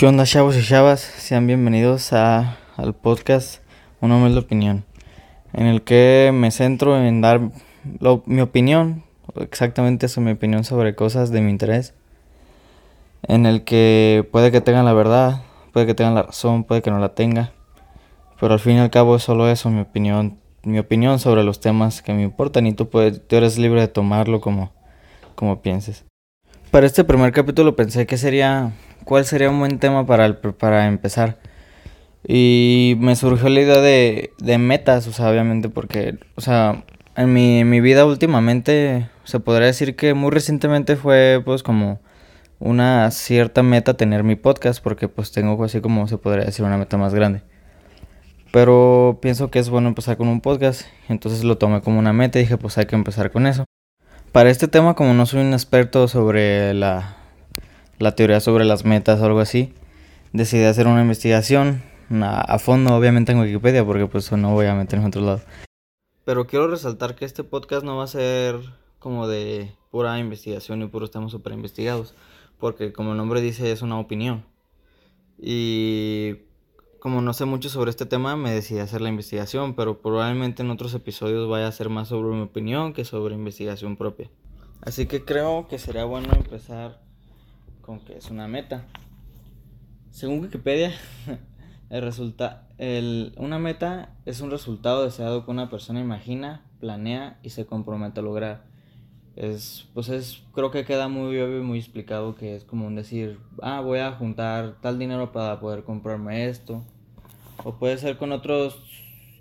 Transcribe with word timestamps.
¿Qué 0.00 0.06
onda, 0.06 0.24
chavos 0.24 0.56
y 0.56 0.62
chavas? 0.62 1.00
Sean 1.00 1.46
bienvenidos 1.46 2.14
a, 2.14 2.56
al 2.78 2.94
podcast 2.94 3.62
Una 4.00 4.16
humilde 4.16 4.38
opinión, 4.38 4.86
en 5.52 5.66
el 5.66 5.82
que 5.82 6.30
me 6.32 6.50
centro 6.52 6.98
en 6.98 7.20
dar 7.20 7.50
mi 8.24 8.40
opinión, 8.40 9.04
exactamente 9.38 10.06
eso, 10.06 10.22
mi 10.22 10.30
opinión 10.30 10.64
sobre 10.64 10.94
cosas 10.94 11.30
de 11.32 11.42
mi 11.42 11.50
interés, 11.50 11.92
en 13.28 13.44
el 13.44 13.62
que 13.62 14.26
puede 14.32 14.50
que 14.50 14.62
tengan 14.62 14.86
la 14.86 14.94
verdad, 14.94 15.42
puede 15.74 15.84
que 15.84 15.92
tengan 15.92 16.14
la 16.14 16.22
razón, 16.22 16.64
puede 16.64 16.80
que 16.80 16.90
no 16.90 16.98
la 16.98 17.14
tenga, 17.14 17.52
pero 18.40 18.54
al 18.54 18.60
fin 18.60 18.76
y 18.76 18.78
al 18.78 18.88
cabo 18.88 19.16
es 19.16 19.22
solo 19.22 19.50
eso, 19.50 19.68
mi 19.68 19.82
opinión, 19.82 20.38
mi 20.62 20.78
opinión 20.78 21.18
sobre 21.18 21.44
los 21.44 21.60
temas 21.60 22.00
que 22.00 22.14
me 22.14 22.22
importan 22.22 22.66
y 22.66 22.72
tú, 22.72 22.88
puedes, 22.88 23.20
tú 23.28 23.36
eres 23.36 23.58
libre 23.58 23.82
de 23.82 23.88
tomarlo 23.88 24.40
como, 24.40 24.72
como 25.34 25.60
pienses. 25.60 26.06
Para 26.70 26.86
este 26.86 27.04
primer 27.04 27.32
capítulo 27.32 27.76
pensé 27.76 28.06
que 28.06 28.16
sería 28.16 28.72
cuál 29.10 29.24
sería 29.24 29.50
un 29.50 29.58
buen 29.58 29.80
tema 29.80 30.06
para, 30.06 30.40
para 30.40 30.86
empezar. 30.86 31.40
Y 32.24 32.94
me 33.00 33.16
surgió 33.16 33.48
la 33.48 33.60
idea 33.60 33.80
de, 33.80 34.32
de 34.38 34.56
metas, 34.56 35.08
o 35.08 35.12
sea, 35.12 35.28
obviamente 35.28 35.68
porque, 35.68 36.20
o 36.36 36.40
sea, 36.40 36.84
en 37.16 37.32
mi, 37.32 37.64
mi 37.64 37.80
vida 37.80 38.06
últimamente 38.06 39.10
se 39.24 39.40
podría 39.40 39.66
decir 39.66 39.96
que 39.96 40.14
muy 40.14 40.30
recientemente 40.30 40.94
fue 40.94 41.42
pues 41.44 41.64
como 41.64 41.98
una 42.60 43.10
cierta 43.10 43.64
meta 43.64 43.94
tener 43.94 44.22
mi 44.22 44.36
podcast 44.36 44.80
porque 44.80 45.08
pues 45.08 45.32
tengo 45.32 45.64
así 45.64 45.80
como 45.80 46.06
se 46.06 46.16
podría 46.16 46.44
decir 46.44 46.64
una 46.64 46.76
meta 46.76 46.96
más 46.96 47.12
grande. 47.12 47.42
Pero 48.52 49.18
pienso 49.20 49.50
que 49.50 49.58
es 49.58 49.70
bueno 49.70 49.88
empezar 49.88 50.18
con 50.18 50.28
un 50.28 50.40
podcast, 50.40 50.82
entonces 51.08 51.42
lo 51.42 51.58
tomé 51.58 51.80
como 51.80 51.98
una 51.98 52.12
meta 52.12 52.38
y 52.38 52.42
dije 52.42 52.58
pues 52.58 52.78
hay 52.78 52.86
que 52.86 52.94
empezar 52.94 53.32
con 53.32 53.48
eso. 53.48 53.64
Para 54.30 54.50
este 54.50 54.68
tema 54.68 54.94
como 54.94 55.14
no 55.14 55.26
soy 55.26 55.40
un 55.40 55.52
experto 55.52 56.06
sobre 56.06 56.74
la, 56.74 57.19
la 58.00 58.16
teoría 58.16 58.40
sobre 58.40 58.64
las 58.64 58.84
metas 58.84 59.20
o 59.20 59.26
algo 59.26 59.40
así, 59.40 59.72
decidí 60.32 60.64
hacer 60.64 60.86
una 60.86 61.02
investigación 61.02 61.82
a, 62.10 62.58
fondo, 62.58 62.94
obviamente 62.96 63.30
en 63.30 63.38
Wikipedia, 63.38 63.84
porque 63.84 64.06
pues 64.06 64.32
no 64.32 64.52
voy 64.52 64.66
a 64.66 64.74
meter 64.74 64.98
en 64.98 65.04
otro 65.04 65.20
lado. 65.20 65.40
Pero 66.24 66.46
quiero 66.46 66.66
resaltar 66.68 67.14
que 67.14 67.26
este 67.26 67.44
podcast 67.44 67.84
no 67.84 67.98
va 67.98 68.04
a 68.04 68.08
ser 68.08 68.58
como 68.98 69.28
de 69.28 69.72
pura 69.90 70.18
investigación 70.18 70.82
y 70.82 70.86
puros 70.86 71.10
temas 71.10 71.30
super 71.30 71.52
investigados, 71.52 72.14
porque 72.58 72.92
como 72.92 73.12
el 73.12 73.18
nombre 73.18 73.42
dice 73.42 73.70
es 73.70 73.82
una 73.82 73.98
opinión. 73.98 74.44
Y 75.38 76.36
como 77.00 77.20
no 77.20 77.34
sé 77.34 77.44
mucho 77.44 77.68
sobre 77.68 77.90
este 77.90 78.06
tema, 78.06 78.34
me 78.34 78.50
decidí 78.50 78.80
hacer 78.80 79.02
la 79.02 79.10
investigación, 79.10 79.74
pero 79.74 80.00
probablemente 80.00 80.62
en 80.62 80.70
otros 80.70 80.94
episodios 80.94 81.48
vaya 81.50 81.68
a 81.68 81.72
ser 81.72 81.90
más 81.90 82.08
sobre 82.08 82.34
mi 82.34 82.42
opinión 82.42 82.94
que 82.94 83.04
sobre 83.04 83.34
investigación 83.34 83.96
propia. 83.96 84.30
Así 84.80 85.04
que 85.06 85.22
creo 85.22 85.66
que 85.68 85.78
sería 85.78 86.04
bueno 86.04 86.28
empezar 86.32 87.09
con 87.80 88.00
que 88.00 88.16
es 88.16 88.30
una 88.30 88.48
meta. 88.48 88.84
Según 90.10 90.40
Wikipedia, 90.40 90.92
el 91.90 92.02
resulta 92.02 92.68
el, 92.80 93.34
una 93.36 93.58
meta 93.58 94.16
es 94.24 94.40
un 94.40 94.50
resultado 94.50 95.04
deseado 95.04 95.44
que 95.44 95.50
una 95.50 95.68
persona 95.68 96.00
imagina, 96.00 96.64
planea 96.80 97.38
y 97.42 97.50
se 97.50 97.66
compromete 97.66 98.20
a 98.20 98.22
lograr. 98.22 98.64
Es, 99.36 99.86
pues 99.92 100.08
es, 100.08 100.42
creo 100.54 100.70
que 100.70 100.86
queda 100.86 101.08
muy 101.08 101.38
obvio 101.38 101.58
y 101.58 101.62
muy 101.62 101.78
explicado 101.78 102.36
que 102.36 102.56
es 102.56 102.64
como 102.64 102.86
un 102.86 102.94
decir, 102.94 103.38
ah, 103.60 103.82
voy 103.82 103.98
a 103.98 104.12
juntar 104.12 104.80
tal 104.80 104.98
dinero 104.98 105.30
para 105.30 105.60
poder 105.60 105.84
comprarme 105.84 106.48
esto. 106.48 106.82
O 107.64 107.74
puede 107.74 107.98
ser 107.98 108.16
con 108.16 108.32
otros, 108.32 108.82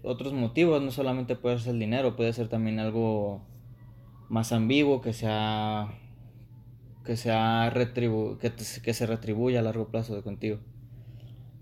otros 0.03 0.33
motivos, 0.33 0.81
no 0.81 0.91
solamente 0.91 1.37
puede 1.37 1.59
ser 1.59 1.75
el 1.75 1.79
dinero, 1.79 2.17
puede 2.17 2.33
ser 2.33 2.49
también 2.49 2.79
algo 2.79 3.41
más 4.27 4.51
ambiguo 4.51 4.99
que 4.99 5.13
sea 5.13 5.97
que, 7.03 7.17
sea 7.17 7.69
retribu 7.69 8.37
que, 8.37 8.51
que 8.51 8.93
se 8.93 9.05
retribuya 9.05 9.59
a 9.59 9.63
largo 9.63 9.89
plazo 9.89 10.15
de 10.15 10.21
contigo. 10.21 10.59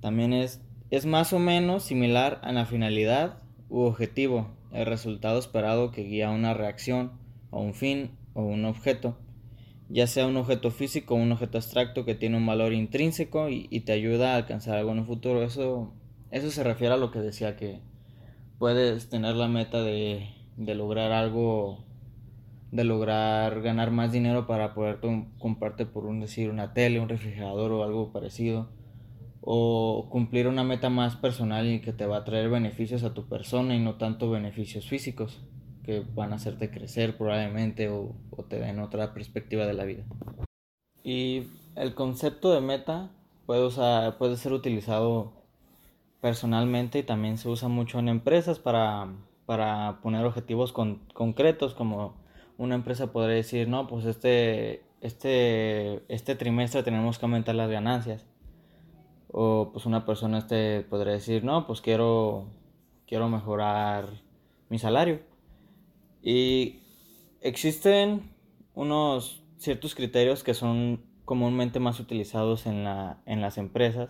También 0.01 0.33
es, 0.33 0.61
es 0.89 1.05
más 1.05 1.33
o 1.33 1.39
menos 1.39 1.83
similar 1.83 2.39
a 2.43 2.51
la 2.51 2.65
finalidad 2.65 3.39
u 3.69 3.81
objetivo, 3.81 4.55
el 4.71 4.85
resultado 4.85 5.39
esperado 5.39 5.91
que 5.91 6.03
guía 6.03 6.29
una 6.29 6.53
reacción 6.53 7.11
o 7.49 7.61
un 7.61 7.73
fin 7.73 8.11
o 8.33 8.43
un 8.43 8.65
objeto, 8.65 9.17
ya 9.89 10.07
sea 10.07 10.27
un 10.27 10.37
objeto 10.37 10.71
físico 10.71 11.15
o 11.15 11.17
un 11.17 11.31
objeto 11.31 11.57
abstracto 11.57 12.05
que 12.05 12.15
tiene 12.15 12.37
un 12.37 12.45
valor 12.45 12.73
intrínseco 12.73 13.49
y, 13.49 13.67
y 13.69 13.81
te 13.81 13.93
ayuda 13.93 14.33
a 14.33 14.37
alcanzar 14.37 14.77
algo 14.77 14.91
en 14.91 14.99
un 14.99 15.05
futuro. 15.05 15.43
Eso, 15.43 15.93
eso 16.31 16.51
se 16.51 16.63
refiere 16.63 16.93
a 16.93 16.97
lo 16.97 17.11
que 17.11 17.19
decía 17.19 17.55
que 17.55 17.81
puedes 18.59 19.09
tener 19.09 19.35
la 19.35 19.47
meta 19.47 19.81
de, 19.81 20.29
de 20.57 20.75
lograr 20.75 21.11
algo 21.11 21.85
de 22.71 22.83
lograr 22.83 23.61
ganar 23.61 23.91
más 23.91 24.11
dinero 24.11 24.45
para 24.47 24.73
poder 24.73 24.99
comprarte 25.39 25.85
por 25.85 26.05
un 26.05 26.19
decir 26.19 26.49
una 26.49 26.73
tele, 26.73 26.99
un 26.99 27.09
refrigerador 27.09 27.71
o 27.71 27.83
algo 27.83 28.11
parecido 28.11 28.69
o 29.41 30.09
cumplir 30.09 30.47
una 30.47 30.65
meta 30.65 30.89
más 30.89 31.15
personal 31.15 31.67
y 31.67 31.79
que 31.79 31.93
te 31.93 32.05
va 32.05 32.17
a 32.17 32.23
traer 32.25 32.49
beneficios 32.49 33.03
a 33.03 33.13
tu 33.13 33.29
persona 33.29 33.75
y 33.75 33.79
no 33.79 33.95
tanto 33.95 34.29
beneficios 34.29 34.87
físicos 34.87 35.41
que 35.83 36.03
van 36.13 36.33
a 36.33 36.35
hacerte 36.35 36.69
crecer 36.69 37.17
probablemente 37.17 37.87
o, 37.87 38.13
te 38.49 38.59
den 38.59 38.79
otra 38.79 39.13
perspectiva 39.13 39.65
de 39.65 39.73
la 39.73 39.85
vida. 39.85 40.03
Y 41.01 41.43
el 41.77 41.95
concepto 41.95 42.53
de 42.53 42.59
meta 42.59 43.09
puede, 43.45 43.65
usar, 43.65 44.17
puede 44.17 44.35
ser 44.35 44.51
utilizado 44.51 45.31
personalmente 46.19 46.99
y 46.99 47.03
también 47.03 47.37
se 47.37 47.47
usa 47.47 47.69
mucho 47.69 47.99
en 47.99 48.09
empresas 48.09 48.59
para, 48.59 49.07
para 49.45 50.01
poner 50.01 50.25
objetivos 50.25 50.73
con, 50.73 50.97
concretos 51.13 51.73
como 51.73 52.15
una 52.57 52.75
empresa 52.75 53.11
podría 53.11 53.35
decir, 53.35 53.67
no, 53.67 53.87
pues 53.87 54.05
este, 54.05 54.83
este, 55.01 56.03
este 56.13 56.35
trimestre 56.35 56.83
tenemos 56.83 57.19
que 57.19 57.25
aumentar 57.25 57.55
las 57.55 57.69
ganancias. 57.69 58.25
O 59.29 59.71
pues 59.71 59.85
una 59.85 60.05
persona 60.05 60.39
este 60.39 60.81
podría 60.81 61.13
decir, 61.13 61.43
no, 61.43 61.67
pues 61.67 61.81
quiero, 61.81 62.47
quiero 63.05 63.29
mejorar 63.29 64.07
mi 64.69 64.79
salario. 64.79 65.21
Y 66.21 66.79
existen 67.41 68.31
unos 68.73 69.43
ciertos 69.57 69.95
criterios 69.95 70.43
que 70.43 70.53
son 70.53 71.03
comúnmente 71.25 71.79
más 71.79 71.99
utilizados 71.99 72.65
en, 72.65 72.83
la, 72.83 73.21
en 73.25 73.41
las 73.41 73.57
empresas, 73.57 74.09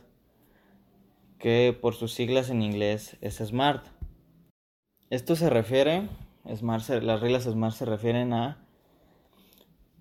que 1.40 1.78
por 1.79 1.96
sus 1.96 2.14
siglas 2.14 2.50
en 2.50 2.62
inglés 2.62 3.18
es 3.22 3.38
SMART. 3.38 3.88
Esto 5.09 5.35
se 5.35 5.50
refiere 5.50 6.09
Las 6.47 7.19
reglas 7.19 7.44
SMART 7.44 7.75
se 7.75 7.85
refieren 7.85 8.31
a 8.31 8.58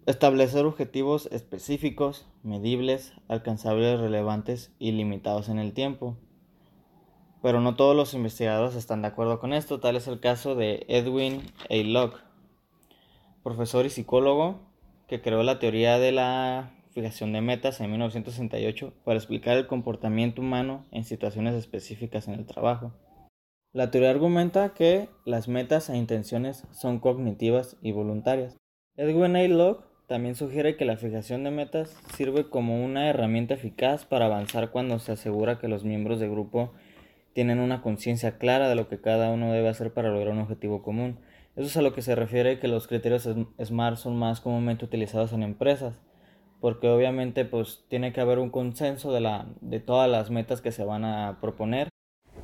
establecer 0.06 0.64
objetivos 0.64 1.28
específicos, 1.32 2.28
medibles, 2.44 3.12
alcanzables, 3.26 3.98
relevantes 3.98 4.72
y 4.78 4.92
limitados 4.92 5.48
en 5.48 5.58
el 5.58 5.72
tiempo. 5.72 6.16
Pero 7.42 7.60
no 7.60 7.74
todos 7.74 7.96
los 7.96 8.14
investigadores 8.14 8.76
están 8.76 9.02
de 9.02 9.08
acuerdo 9.08 9.40
con 9.40 9.52
esto, 9.52 9.80
tal 9.80 9.96
es 9.96 10.06
el 10.06 10.20
caso 10.20 10.54
de 10.54 10.86
Edwin 10.88 11.42
A. 11.68 11.74
Locke, 11.84 12.20
profesor 13.42 13.84
y 13.84 13.90
psicólogo 13.90 14.60
que 15.08 15.20
creó 15.20 15.42
la 15.42 15.58
teoría 15.58 15.98
de 15.98 16.12
la 16.12 16.70
fijación 16.92 17.32
de 17.32 17.40
metas 17.40 17.80
en 17.80 17.90
1968 17.90 18.92
para 19.04 19.18
explicar 19.18 19.56
el 19.56 19.66
comportamiento 19.66 20.40
humano 20.40 20.86
en 20.92 21.04
situaciones 21.04 21.54
específicas 21.54 22.28
en 22.28 22.34
el 22.34 22.46
trabajo. 22.46 22.92
La 23.76 23.90
teoría 23.90 24.08
argumenta 24.08 24.72
que 24.72 25.10
las 25.26 25.48
metas 25.48 25.90
e 25.90 25.98
intenciones 25.98 26.66
son 26.72 26.98
cognitivas 26.98 27.76
y 27.82 27.92
voluntarias. 27.92 28.56
Edwin 28.96 29.36
A. 29.36 29.46
Locke 29.48 29.84
también 30.06 30.34
sugiere 30.34 30.78
que 30.78 30.86
la 30.86 30.96
fijación 30.96 31.44
de 31.44 31.50
metas 31.50 31.94
sirve 32.14 32.48
como 32.48 32.82
una 32.82 33.10
herramienta 33.10 33.52
eficaz 33.52 34.06
para 34.06 34.24
avanzar 34.24 34.70
cuando 34.70 34.98
se 34.98 35.12
asegura 35.12 35.58
que 35.58 35.68
los 35.68 35.84
miembros 35.84 36.20
del 36.20 36.30
grupo 36.30 36.72
tienen 37.34 37.58
una 37.58 37.82
conciencia 37.82 38.38
clara 38.38 38.70
de 38.70 38.76
lo 38.76 38.88
que 38.88 38.98
cada 38.98 39.28
uno 39.28 39.52
debe 39.52 39.68
hacer 39.68 39.92
para 39.92 40.08
lograr 40.08 40.32
un 40.32 40.40
objetivo 40.40 40.82
común. 40.82 41.18
Eso 41.54 41.66
es 41.66 41.76
a 41.76 41.82
lo 41.82 41.92
que 41.92 42.00
se 42.00 42.14
refiere 42.14 42.58
que 42.58 42.68
los 42.68 42.86
criterios 42.86 43.28
SMART 43.62 43.98
son 43.98 44.16
más 44.16 44.40
comúnmente 44.40 44.86
utilizados 44.86 45.34
en 45.34 45.42
empresas, 45.42 46.00
porque 46.62 46.88
obviamente 46.88 47.44
pues 47.44 47.84
tiene 47.90 48.14
que 48.14 48.22
haber 48.22 48.38
un 48.38 48.48
consenso 48.48 49.12
de, 49.12 49.20
la, 49.20 49.46
de 49.60 49.80
todas 49.80 50.10
las 50.10 50.30
metas 50.30 50.62
que 50.62 50.72
se 50.72 50.82
van 50.82 51.04
a 51.04 51.40
proponer 51.42 51.90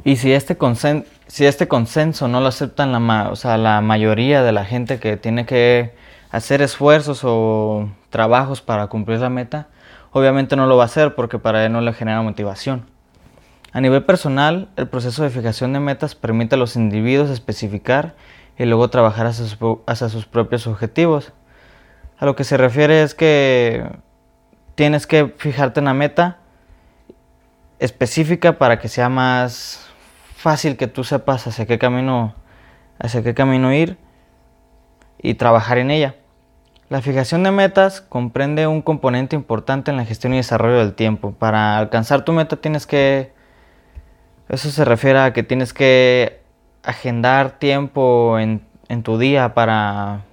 y 0.05 0.17
si 0.17 0.33
este, 0.33 0.57
consen 0.57 1.07
si 1.29 1.47
este 1.47 1.69
consenso 1.69 2.29
no 2.29 2.41
lo 2.41 2.49
aceptan 2.49 2.93
la, 2.93 3.31
o 3.31 3.37
sea, 3.37 3.57
la 3.57 3.81
mayoría 3.81 4.43
de 4.43 4.53
la 4.53 4.65
gente 4.65 4.99
que 4.99 5.17
tiene 5.17 5.47
que 5.47 5.95
hacer 6.31 6.61
esfuerzos 6.61 7.23
o 7.25 7.89
trabajos 8.11 8.61
para 8.61 8.89
cumplir 8.89 9.21
la 9.21 9.31
meta, 9.31 9.69
obviamente 10.11 10.57
no 10.57 10.67
lo 10.67 10.77
va 10.77 10.83
a 10.83 10.87
hacer 10.87 11.15
porque 11.15 11.39
para 11.39 11.65
él 11.65 11.73
no 11.73 11.81
le 11.81 11.93
genera 11.93 12.21
motivación. 12.23 12.87
A 13.73 13.81
nivel 13.81 14.05
personal, 14.05 14.69
el 14.77 14.89
proceso 14.89 15.23
de 15.23 15.31
fijación 15.31 15.73
de 15.73 15.81
metas 15.81 16.15
permite 16.15 16.57
a 16.57 16.59
los 16.59 16.77
individuos 16.77 17.31
especificar 17.31 18.15
y 18.59 18.67
luego 18.67 18.91
trabajar 18.91 19.27
hacia 19.27 19.47
sus, 19.47 19.59
hacia 19.87 20.09
sus 20.11 20.27
propios 20.27 20.67
objetivos. 20.67 21.33
A 22.19 22.27
lo 22.27 22.37
que 22.37 22.45
se 22.45 22.59
refiere 22.59 23.03
es 23.03 23.15
que 23.15 23.91
tienes 24.75 25.07
que 25.07 25.33
fijarte 25.39 25.81
en 25.81 25.87
la 25.87 25.95
meta 25.95 26.39
específica 27.79 28.59
para 28.59 28.79
que 28.79 28.89
sea 28.89 29.09
más 29.09 29.92
fácil 30.43 30.77
que 30.77 30.89
tú 30.89 31.05
sepas 31.05 31.47
hacia 31.47 31.67
qué 31.67 31.79
camino, 31.79 32.35
hacia 32.99 33.23
qué 33.23 33.33
camino 33.33 33.73
ir 33.73 33.97
y 35.23 35.35
trabajar 35.35 35.79
en 35.79 35.93
ella. 35.93 36.17
La 36.89 37.01
fijación 37.01 37.45
de 37.45 37.53
metas 37.53 38.01
comprende 38.01 38.67
un 38.67 38.83
componente 38.83 39.37
importante 39.37 39.93
en 39.93 39.97
la 39.97 40.05
gestión 40.05 40.35
y 40.35 40.39
desarrollo 40.39 40.79
del 40.79 40.95
tiempo. 40.95 41.31
Para 41.31 41.79
alcanzar 41.79 42.25
tu 42.25 42.33
meta 42.33 42.57
tienes 42.57 42.87
que... 42.87 43.33
Eso 44.49 44.71
se 44.71 44.85
refiere 44.85 45.21
a 45.21 45.33
que 45.33 45.45
tienes 45.45 45.73
que 45.73 46.43
agendar 46.83 47.61
tiempo 47.61 48.39
en, 48.39 48.63
tu 49.05 49.19
día 49.19 49.55
para, 49.55 50.25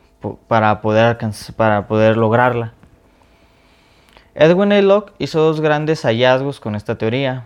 para, 0.48 0.82
poder 0.82 1.18
para 1.56 1.88
poder 1.88 2.18
lograrla. 2.18 2.74
Edwin 4.34 4.74
A. 4.74 4.82
Locke 4.82 5.14
hizo 5.20 5.40
dos 5.40 5.62
grandes 5.62 6.02
hallazgos 6.02 6.60
con 6.60 6.76
esta 6.76 6.98
teoría, 6.98 7.46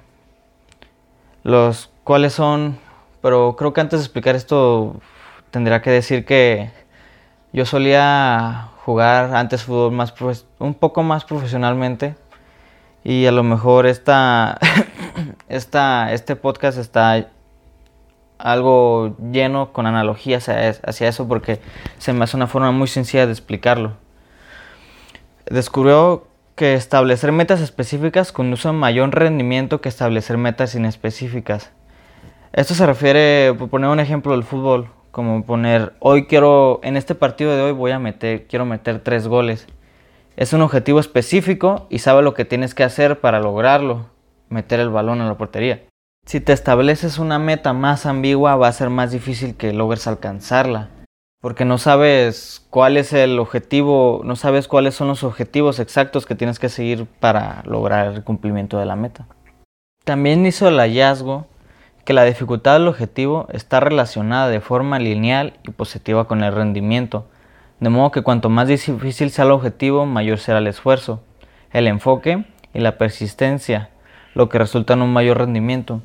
los 1.44 1.90
cuales 2.04 2.34
son, 2.34 2.78
pero 3.22 3.56
creo 3.58 3.74
que 3.74 3.82
antes 3.82 4.00
de 4.00 4.06
explicar 4.06 4.36
esto 4.36 4.96
tendría 5.52 5.82
que 5.82 5.92
decir 5.92 6.26
que 6.26 6.72
yo 7.52 7.66
solía 7.66 8.70
jugar 8.86 9.36
antes 9.36 9.64
fútbol 9.64 9.92
más 9.92 10.14
un 10.60 10.74
poco 10.74 11.04
más 11.04 11.24
profesionalmente 11.24 12.16
y 13.04 13.26
a 13.26 13.32
lo 13.32 13.44
mejor 13.44 13.86
esta, 13.86 14.58
esta, 15.50 16.14
este 16.14 16.36
podcast 16.36 16.78
está 16.78 17.28
algo 18.38 19.16
lleno 19.32 19.72
con 19.72 19.86
analogías 19.86 20.50
hacia 20.50 21.08
eso 21.08 21.28
porque 21.28 21.62
se 21.98 22.14
me 22.14 22.24
hace 22.24 22.36
una 22.36 22.48
forma 22.48 22.72
muy 22.72 22.88
sencilla 22.88 23.26
de 23.26 23.32
explicarlo. 23.32 23.94
Descubrió 25.46 26.28
que 26.64 26.76
establecer 26.76 27.34
metas 27.34 27.60
específicas 27.60 28.32
conduce 28.32 28.70
a 28.70 28.72
mayor 28.72 29.14
rendimiento 29.14 29.82
que 29.82 29.90
establecer 29.90 30.38
metas 30.38 30.76
inespecíficas. 30.76 31.74
Esto 32.54 32.74
se 32.74 32.86
refiere, 32.86 33.54
por 33.54 33.68
poner 33.70 33.90
un 33.90 34.00
ejemplo 34.00 34.32
del 34.32 34.46
fútbol, 34.46 34.90
como 35.12 35.44
poner, 35.46 35.92
hoy 36.00 36.26
quiero, 36.26 36.80
en 36.82 36.96
este 36.96 37.16
partido 37.16 37.54
de 37.54 37.64
hoy 37.64 37.74
voy 37.74 37.92
a 37.92 38.00
meter, 38.00 38.48
quiero 38.48 38.64
meter 38.64 39.00
tres 39.00 39.28
goles. 39.28 39.68
Es 40.38 40.54
un 40.54 40.62
objetivo 40.62 41.02
específico 41.02 41.86
y 41.90 42.00
sabe 42.00 42.24
lo 42.24 42.34
que 42.34 42.46
tienes 42.46 42.74
que 42.74 42.86
hacer 42.86 43.20
para 43.20 43.42
lograrlo, 43.42 44.06
meter 44.48 44.80
el 44.80 44.90
balón 44.90 45.20
en 45.20 45.28
la 45.28 45.36
portería. 45.36 45.84
Si 46.26 46.40
te 46.40 46.54
estableces 46.54 47.20
una 47.20 47.40
meta 47.40 47.74
más 47.74 48.06
ambigua 48.06 48.56
va 48.56 48.70
a 48.70 48.72
ser 48.72 48.90
más 48.90 49.12
difícil 49.12 49.58
que 49.58 49.74
logres 49.74 50.08
alcanzarla, 50.08 50.92
porque 51.44 51.66
no 51.66 51.78
sabes 51.78 52.66
cuál 52.70 52.96
es 52.96 53.12
el 53.12 53.38
objetivo, 53.38 54.22
no 54.24 54.38
sabes 54.38 54.70
cuáles 54.70 54.96
son 54.96 55.10
los 55.10 55.26
objetivos 55.26 55.80
exactos 55.80 56.26
que 56.26 56.36
tienes 56.36 56.58
que 56.58 56.70
seguir 56.70 57.06
para 57.20 57.64
lograr 57.66 58.14
el 58.14 58.24
cumplimiento 58.24 58.80
de 58.80 58.86
la 58.86 58.96
meta. 58.96 59.28
También 60.06 60.46
hizo 60.46 60.70
el 60.70 60.78
hallazgo 60.78 61.48
que 62.06 62.14
la 62.14 62.24
dificultad 62.24 62.80
del 62.80 62.88
objetivo 62.88 63.48
está 63.52 63.82
relacionada 63.82 64.48
de 64.48 64.62
forma 64.62 65.00
lineal 65.00 65.60
y 65.68 65.72
positiva 65.72 66.30
con 66.30 66.46
el 66.46 66.54
rendimiento, 66.54 67.28
de 67.82 67.90
modo 67.90 68.12
que 68.12 68.24
cuanto 68.24 68.48
más 68.48 68.70
difícil 68.70 69.30
sea 69.30 69.44
el 69.44 69.52
objetivo, 69.52 70.06
mayor 70.06 70.40
será 70.40 70.60
el 70.60 70.68
esfuerzo, 70.68 71.24
el 71.74 71.88
enfoque 71.88 72.46
y 72.74 72.80
la 72.80 72.98
persistencia, 72.98 73.90
lo 74.34 74.48
que 74.48 74.60
resulta 74.60 74.94
en 74.94 75.02
un 75.02 75.12
mayor 75.12 75.40
rendimiento. 75.40 76.02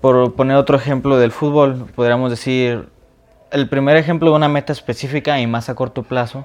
Por 0.00 0.32
poner 0.36 0.56
otro 0.56 0.78
ejemplo 0.78 1.18
del 1.18 1.32
fútbol, 1.32 1.84
podríamos 1.94 2.30
decir, 2.30 2.93
el 3.54 3.68
primer 3.68 3.96
ejemplo 3.96 4.30
de 4.30 4.36
una 4.36 4.48
meta 4.48 4.72
específica 4.72 5.38
y 5.38 5.46
más 5.46 5.68
a 5.68 5.76
corto 5.76 6.02
plazo 6.02 6.44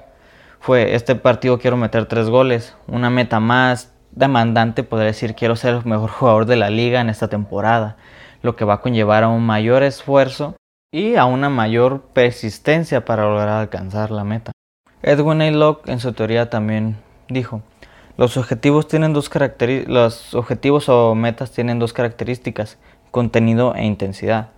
fue, 0.60 0.94
este 0.94 1.16
partido 1.16 1.58
quiero 1.58 1.76
meter 1.76 2.06
tres 2.06 2.28
goles, 2.28 2.76
una 2.86 3.10
meta 3.10 3.40
más 3.40 3.92
demandante, 4.12 4.84
podría 4.84 5.08
decir, 5.08 5.34
quiero 5.34 5.56
ser 5.56 5.74
el 5.74 5.84
mejor 5.84 6.10
jugador 6.10 6.46
de 6.46 6.54
la 6.54 6.70
liga 6.70 7.00
en 7.00 7.08
esta 7.08 7.26
temporada 7.26 7.96
lo 8.42 8.54
que 8.54 8.64
va 8.64 8.74
a 8.74 8.80
conllevar 8.80 9.24
a 9.24 9.28
un 9.28 9.44
mayor 9.44 9.82
esfuerzo 9.82 10.54
y 10.92 11.16
a 11.16 11.24
una 11.24 11.50
mayor 11.50 12.02
persistencia 12.12 13.04
para 13.04 13.24
lograr 13.24 13.48
alcanzar 13.48 14.12
la 14.12 14.22
meta. 14.22 14.52
Edwin 15.02 15.42
A. 15.42 15.50
Locke 15.50 15.90
en 15.90 15.98
su 15.98 16.12
teoría 16.12 16.48
también 16.48 16.96
dijo, 17.28 17.60
los 18.16 18.36
objetivos, 18.36 18.86
tienen 18.86 19.12
dos 19.12 19.28
los 19.88 20.34
objetivos 20.34 20.88
o 20.88 21.16
metas 21.16 21.50
tienen 21.50 21.80
dos 21.80 21.92
características, 21.92 22.78
contenido 23.10 23.74
e 23.74 23.84
intensidad. 23.84 24.50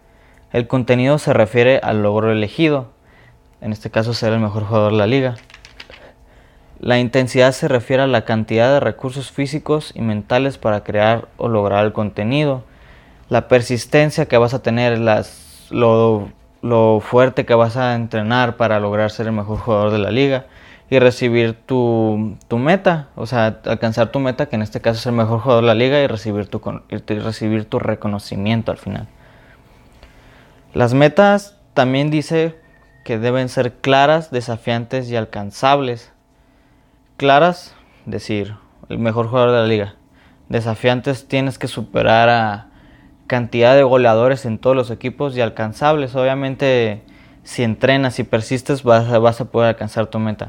El 0.52 0.66
contenido 0.66 1.16
se 1.16 1.32
refiere 1.32 1.80
al 1.82 2.02
logro 2.02 2.30
elegido, 2.30 2.88
en 3.62 3.72
este 3.72 3.90
caso 3.90 4.12
ser 4.12 4.34
el 4.34 4.40
mejor 4.40 4.64
jugador 4.64 4.92
de 4.92 4.98
la 4.98 5.06
liga. 5.06 5.36
La 6.78 6.98
intensidad 6.98 7.52
se 7.52 7.68
refiere 7.68 8.02
a 8.02 8.06
la 8.06 8.26
cantidad 8.26 8.70
de 8.70 8.80
recursos 8.80 9.30
físicos 9.30 9.92
y 9.94 10.02
mentales 10.02 10.58
para 10.58 10.84
crear 10.84 11.28
o 11.38 11.48
lograr 11.48 11.86
el 11.86 11.94
contenido, 11.94 12.64
la 13.30 13.48
persistencia 13.48 14.26
que 14.26 14.36
vas 14.36 14.52
a 14.52 14.62
tener, 14.62 14.98
las, 14.98 15.68
lo, 15.70 16.28
fuerte 17.00 17.46
que 17.46 17.54
vas 17.54 17.78
a 17.78 17.94
entrenar 17.94 18.58
para 18.58 18.78
lograr 18.78 19.10
ser 19.10 19.28
el 19.28 19.32
mejor 19.32 19.58
jugador 19.58 19.90
de 19.90 20.00
la 20.00 20.10
liga 20.10 20.44
y 20.90 20.98
recibir 20.98 21.54
tu, 21.54 22.36
meta, 22.50 23.08
o 23.14 23.24
sea, 23.24 23.60
alcanzar 23.64 24.12
tu 24.12 24.20
meta, 24.20 24.46
que 24.46 24.56
en 24.56 24.62
este 24.62 24.82
caso 24.82 24.98
es 24.98 25.06
el 25.06 25.12
mejor 25.12 25.40
jugador 25.40 25.62
de 25.62 25.68
la 25.68 25.74
liga 25.74 25.98
y 26.02 26.06
recibir 26.08 26.48
tu, 26.48 26.60
recibir 26.90 27.64
tu 27.64 27.78
reconocimiento 27.78 28.70
al 28.70 28.76
final. 28.76 29.08
Las 30.74 30.94
metas 30.94 31.58
también 31.74 32.10
dice 32.10 32.56
que 33.04 33.18
deben 33.18 33.50
ser 33.50 33.74
claras, 33.74 34.30
desafiantes 34.30 35.10
y 35.10 35.16
alcanzables. 35.16 36.12
Claras, 37.18 37.74
decir, 38.06 38.56
el 38.88 38.98
mejor 38.98 39.28
jugador 39.28 39.50
de 39.50 39.58
la 39.58 39.66
liga. 39.66 39.94
Desafiantes 40.48 41.28
tienes 41.28 41.58
que 41.58 41.68
superar 41.68 42.28
a 42.30 42.68
cantidad 43.26 43.74
de 43.74 43.82
goleadores 43.82 44.46
en 44.46 44.58
todos 44.58 44.74
los 44.74 44.90
equipos 44.90 45.36
y 45.36 45.42
alcanzables. 45.42 46.14
Obviamente, 46.14 47.02
si 47.42 47.62
entrenas 47.64 48.18
y 48.18 48.24
persistes, 48.24 48.82
vas 48.82 49.40
a, 49.40 49.44
poder 49.46 49.70
alcanzar 49.70 50.06
tu 50.06 50.18
meta. 50.18 50.48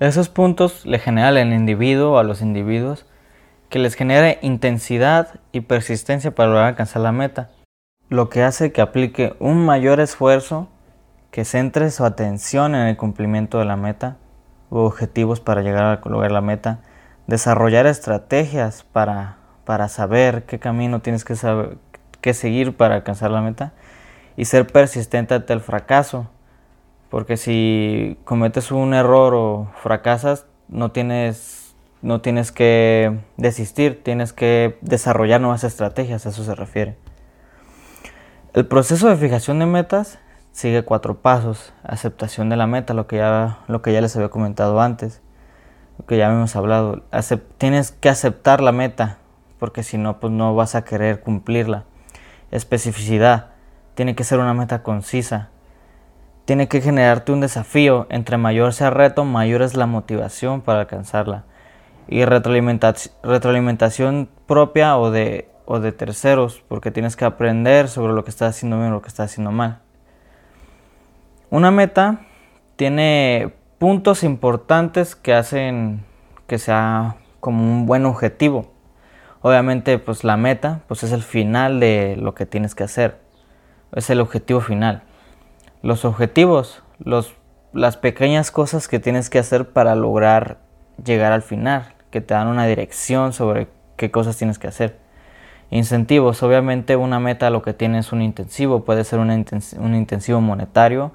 Esos 0.00 0.28
puntos 0.28 0.84
le 0.84 0.98
generan 0.98 1.36
al 1.36 1.52
individuo, 1.52 2.18
a 2.18 2.24
los 2.24 2.42
individuos, 2.42 3.06
que 3.70 3.78
les 3.78 3.94
genere 3.94 4.38
intensidad 4.42 5.40
y 5.52 5.60
persistencia 5.60 6.34
para 6.34 6.48
lograr 6.48 6.68
alcanzar 6.68 7.02
la 7.02 7.12
meta, 7.12 7.50
lo 8.12 8.28
que 8.28 8.42
hace 8.42 8.72
que 8.72 8.82
aplique 8.82 9.34
un 9.38 9.64
mayor 9.64 9.98
esfuerzo, 9.98 10.68
que 11.30 11.46
centre 11.46 11.90
su 11.90 12.04
atención 12.04 12.74
en 12.74 12.86
el 12.86 12.98
cumplimiento 12.98 13.58
de 13.58 13.64
la 13.64 13.76
meta 13.76 14.18
u 14.68 14.80
objetivos 14.80 15.40
para 15.40 15.62
llegar 15.62 15.84
a 15.84 16.06
lograr 16.06 16.30
la 16.30 16.42
meta, 16.42 16.80
desarrollar 17.26 17.86
estrategias 17.86 18.82
para, 18.82 19.38
para 19.64 19.88
saber 19.88 20.44
qué 20.44 20.58
camino 20.58 21.00
tienes 21.00 21.24
que 21.24 21.36
saber, 21.36 21.78
que 22.20 22.34
seguir 22.34 22.76
para 22.76 22.96
alcanzar 22.96 23.30
la 23.30 23.40
meta 23.40 23.72
y 24.36 24.44
ser 24.44 24.66
persistente 24.66 25.32
ante 25.32 25.54
el 25.54 25.62
fracaso. 25.62 26.28
Porque 27.08 27.38
si 27.38 28.18
cometes 28.24 28.72
un 28.72 28.92
error 28.92 29.32
o 29.34 29.70
fracasas, 29.82 30.44
no 30.68 30.90
tienes, 30.90 31.74
no 32.02 32.20
tienes 32.20 32.52
que 32.52 33.20
desistir, 33.38 34.02
tienes 34.04 34.34
que 34.34 34.76
desarrollar 34.82 35.40
nuevas 35.40 35.64
estrategias, 35.64 36.26
a 36.26 36.28
eso 36.28 36.44
se 36.44 36.54
refiere. 36.54 36.94
El 38.54 38.66
proceso 38.66 39.08
de 39.08 39.16
fijación 39.16 39.58
de 39.58 39.66
metas 39.66 40.18
sigue 40.52 40.82
cuatro 40.82 41.22
pasos. 41.22 41.72
Aceptación 41.82 42.48
de 42.48 42.56
la 42.56 42.66
meta, 42.66 42.94
lo 42.94 43.06
que 43.06 43.16
ya, 43.16 43.60
lo 43.68 43.82
que 43.82 43.92
ya 43.92 44.00
les 44.00 44.14
había 44.16 44.28
comentado 44.28 44.80
antes, 44.80 45.22
lo 45.98 46.06
que 46.06 46.18
ya 46.18 46.30
hemos 46.30 46.54
hablado. 46.56 47.04
tienes 47.58 47.92
que 47.92 48.08
aceptar 48.08 48.60
la 48.60 48.72
meta, 48.72 49.18
porque 49.58 49.82
si 49.82 49.96
no, 49.96 50.20
pues 50.20 50.32
no 50.32 50.54
vas 50.54 50.74
a 50.74 50.84
querer 50.84 51.20
cumplirla 51.20 51.84
especificidad, 52.52 53.48
tiene 53.94 54.14
que 54.14 54.22
ser 54.22 54.38
una 54.38 54.54
meta 54.54 54.84
concisa, 54.84 55.48
tiene 56.44 56.68
que 56.68 56.80
generarte 56.80 57.32
un 57.32 57.40
desafío, 57.40 58.06
entre 58.10 58.36
mayor 58.36 58.72
sea 58.74 58.86
el 58.88 58.94
reto, 58.94 59.24
mayor 59.24 59.62
es 59.62 59.74
la 59.74 59.86
motivación 59.86 60.60
para 60.60 60.80
alcanzarla. 60.80 61.44
Y 62.08 62.24
retroalimentación, 62.24 64.28
propia 64.46 64.98
o 64.98 65.10
de, 65.10 65.48
o 65.64 65.80
de 65.80 65.92
terceros, 65.92 66.62
porque 66.68 66.90
tienes 66.90 67.16
que 67.16 67.24
aprender 67.24 67.88
sobre 67.88 68.12
lo 68.12 68.24
que 68.24 68.30
estás 68.30 68.56
haciendo 68.56 68.78
bien 68.78 68.90
o 68.90 68.94
lo 68.94 69.02
que 69.02 69.08
estás 69.08 69.30
haciendo 69.30 69.52
mal. 69.52 69.80
Una 71.50 71.70
meta 71.70 72.20
tiene 72.76 73.54
puntos 73.78 74.22
importantes 74.24 75.14
que 75.14 75.34
hacen 75.34 76.04
que 76.46 76.58
sea 76.58 77.16
como 77.40 77.62
un 77.62 77.86
buen 77.86 78.06
objetivo. 78.06 78.72
Obviamente, 79.40 79.98
pues 79.98 80.22
la 80.22 80.36
meta, 80.36 80.80
pues 80.86 81.02
es 81.02 81.12
el 81.12 81.22
final 81.22 81.80
de 81.80 82.16
lo 82.16 82.34
que 82.34 82.46
tienes 82.46 82.74
que 82.74 82.84
hacer. 82.84 83.18
Es 83.92 84.08
el 84.08 84.20
objetivo 84.20 84.60
final. 84.60 85.02
Los 85.82 86.04
objetivos, 86.04 86.82
los, 86.98 87.34
las 87.72 87.96
pequeñas 87.96 88.50
cosas 88.50 88.86
que 88.86 89.00
tienes 89.00 89.30
que 89.30 89.40
hacer 89.40 89.70
para 89.70 89.96
lograr 89.96 90.58
llegar 91.04 91.32
al 91.32 91.42
final, 91.42 91.94
que 92.10 92.20
te 92.20 92.34
dan 92.34 92.46
una 92.46 92.66
dirección 92.66 93.32
sobre 93.32 93.68
qué 93.96 94.10
cosas 94.10 94.36
tienes 94.36 94.58
que 94.58 94.68
hacer. 94.68 95.01
Incentivos, 95.72 96.42
obviamente 96.42 96.96
una 96.96 97.18
meta 97.18 97.48
lo 97.48 97.62
que 97.62 97.72
tiene 97.72 98.00
es 98.00 98.12
un 98.12 98.20
intensivo, 98.20 98.84
puede 98.84 99.04
ser 99.04 99.20
un, 99.20 99.30
intensivo 99.30 100.38
monetario 100.42 101.12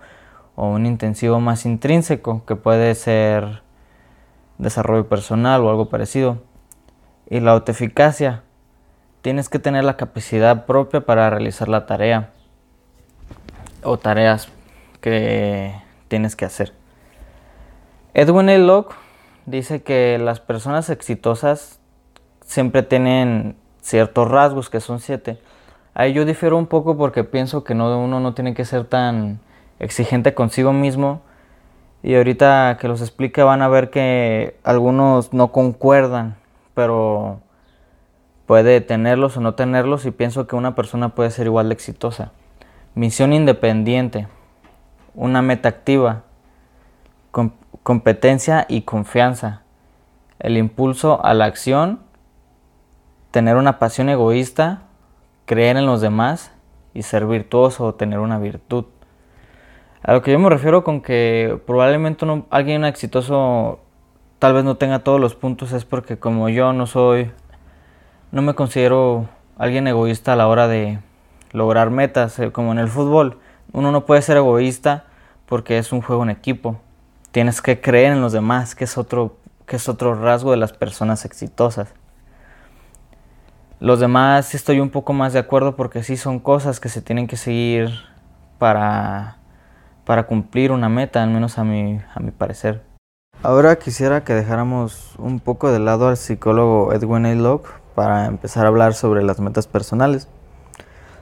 o 0.56 0.70
un 0.70 0.88
intensivo 0.88 1.40
más 1.40 1.68
intrínseco, 1.68 2.44
que 2.44 2.56
puede 2.56 2.96
ser 2.96 3.62
desarrollo 4.58 5.08
personal 5.08 5.62
o 5.62 5.70
algo 5.70 5.90
parecido 5.90 6.42
y 7.30 7.40
la 7.40 7.52
autoeficacia. 7.52 8.42
Tienes 9.22 9.48
que 9.48 9.60
tener 9.60 9.84
la 9.84 9.96
capacidad 9.96 10.66
propia 10.66 11.02
para 11.02 11.30
realizar 11.30 11.68
la 11.68 11.86
tarea 11.86 12.32
o 13.84 14.00
tareas 14.00 14.50
que 15.02 15.76
tienes 16.08 16.36
que 16.36 16.46
hacer. 16.46 16.74
Edwin 18.16 18.50
A. 18.50 18.58
Locke 18.58 18.96
dice 19.46 19.84
que 19.84 20.18
las 20.18 20.40
personas 20.40 20.90
exitosas 20.90 21.80
siempre 22.42 22.82
tienen 22.82 23.56
ciertos 23.88 24.30
rasgos, 24.30 24.70
que 24.70 24.82
son 24.82 25.00
siete. 25.00 25.40
Ahí 25.94 26.14
yo 26.14 26.26
difiero 26.26 26.58
un 26.58 26.68
poco 26.68 26.98
porque 26.98 27.24
pienso 27.24 27.64
que 27.64 27.74
no, 27.74 28.00
uno 28.00 28.20
no 28.20 28.34
tiene 28.34 28.54
que 28.54 28.66
ser 28.66 28.84
tan 28.84 29.40
exigente 29.80 30.34
consigo 30.34 30.74
mismo. 30.74 31.22
Y 32.04 32.16
ahorita 32.16 32.78
que 32.80 32.88
los 32.88 33.02
explique 33.02 33.42
van 33.44 33.62
a 33.62 33.68
ver 33.68 33.90
que 33.90 34.58
algunos 34.64 35.34
no 35.34 35.52
concuerdan, 35.52 36.36
pero 36.74 37.40
puede 38.46 38.82
tenerlos 38.82 39.38
o 39.38 39.42
no 39.42 39.56
tenerlos 39.56 40.06
y 40.06 40.12
pienso 40.12 40.48
que 40.48 40.56
una 40.56 40.76
persona 40.76 41.16
puede 41.16 41.32
ser 41.32 41.48
igual 41.48 41.70
de 41.70 41.74
exitosa. 41.74 42.32
Misión 42.94 43.34
independiente, 43.34 44.28
una 45.16 45.42
meta 45.42 45.70
activa, 45.70 46.24
competencia 47.84 48.66
y 48.70 48.82
confianza, 48.82 49.64
el 50.40 50.58
impulso 50.58 51.24
a 51.24 51.34
la 51.34 51.46
acción, 51.46 52.00
tener 53.32 53.56
una 53.56 53.80
pasión 53.80 54.10
egoísta, 54.10 54.84
creer 55.46 55.78
en 55.78 55.86
los 55.86 56.02
demás 56.02 56.52
y 56.94 57.04
ser 57.04 57.26
virtuoso 57.26 57.86
o 57.86 57.96
tener 57.96 58.20
una 58.20 58.40
virtud. 58.40 58.86
A 60.04 60.14
lo 60.14 60.22
que 60.22 60.32
yo 60.32 60.40
me 60.40 60.50
refiero 60.50 60.84
con 60.84 61.02
que 61.02 61.60
probablemente 61.66 62.26
alguien 62.50 62.86
exitoso 62.86 63.80
tal 64.40 64.54
vez 64.54 64.64
no 64.64 64.78
tenga 64.78 65.00
todos 65.00 65.20
los 65.20 65.36
puntos 65.36 65.72
es 65.72 65.86
porque 65.86 66.18
como 66.18 66.50
yo 66.50 66.74
no 66.74 66.86
soy, 66.86 67.32
no 68.32 68.42
me 68.42 68.54
considero 68.54 69.28
alguien 69.58 69.88
egoísta 69.88 70.34
a 70.34 70.36
la 70.36 70.48
hora 70.48 70.68
de 70.68 71.00
lograr 71.52 71.90
metas, 71.90 72.38
eh, 72.40 72.52
como 72.52 72.72
en 72.72 72.80
el 72.80 72.88
fútbol. 72.88 73.40
Uno 73.74 73.92
no 73.92 74.06
puede 74.06 74.22
ser 74.22 74.38
egoísta 74.38 75.06
porque 75.46 75.78
es 75.78 75.92
un 75.92 76.02
juego 76.02 76.24
en 76.24 76.30
equipo. 76.30 76.80
Tienes 77.32 77.62
que 77.62 77.82
creer 77.82 78.14
en 78.14 78.22
los 78.22 78.32
demás, 78.32 78.76
que 78.76 78.86
es 78.86 78.98
otro, 78.98 79.38
que 79.66 79.76
es 79.76 79.90
otro 79.90 80.16
rasgo 80.16 80.52
de 80.52 80.58
las 80.58 80.74
personas 80.74 81.26
exitosas. 81.26 81.94
Los 83.80 84.00
demás 84.00 84.56
estoy 84.56 84.80
un 84.80 84.90
poco 84.90 85.14
más 85.14 85.34
de 85.34 85.40
acuerdo 85.40 85.76
porque 85.76 86.02
sí 86.02 86.18
son 86.18 86.40
cosas 86.40 86.80
que 86.80 86.90
se 86.90 87.04
tienen 87.04 87.28
que 87.28 87.38
seguir 87.38 87.92
para, 88.58 89.38
para 90.04 90.24
cumplir 90.26 90.72
una 90.72 90.90
meta, 90.90 91.22
al 91.22 91.30
menos 91.30 91.60
a 91.60 91.64
mi, 91.64 92.02
a 92.16 92.20
mi 92.20 92.32
parecer. 92.32 92.82
Ahora 93.44 93.76
quisiera 93.76 94.24
que 94.24 94.34
dejáramos 94.34 95.14
un 95.20 95.40
poco 95.40 95.72
de 95.72 95.78
lado 95.78 96.08
al 96.08 96.18
psicólogo 96.18 96.92
Edwin 96.92 97.28
A. 97.28 97.36
Locke 97.36 97.70
para 97.94 98.26
empezar 98.26 98.66
a 98.66 98.70
hablar 98.70 98.96
sobre 98.96 99.24
las 99.24 99.40
metas 99.40 99.68
personales. 99.68 100.28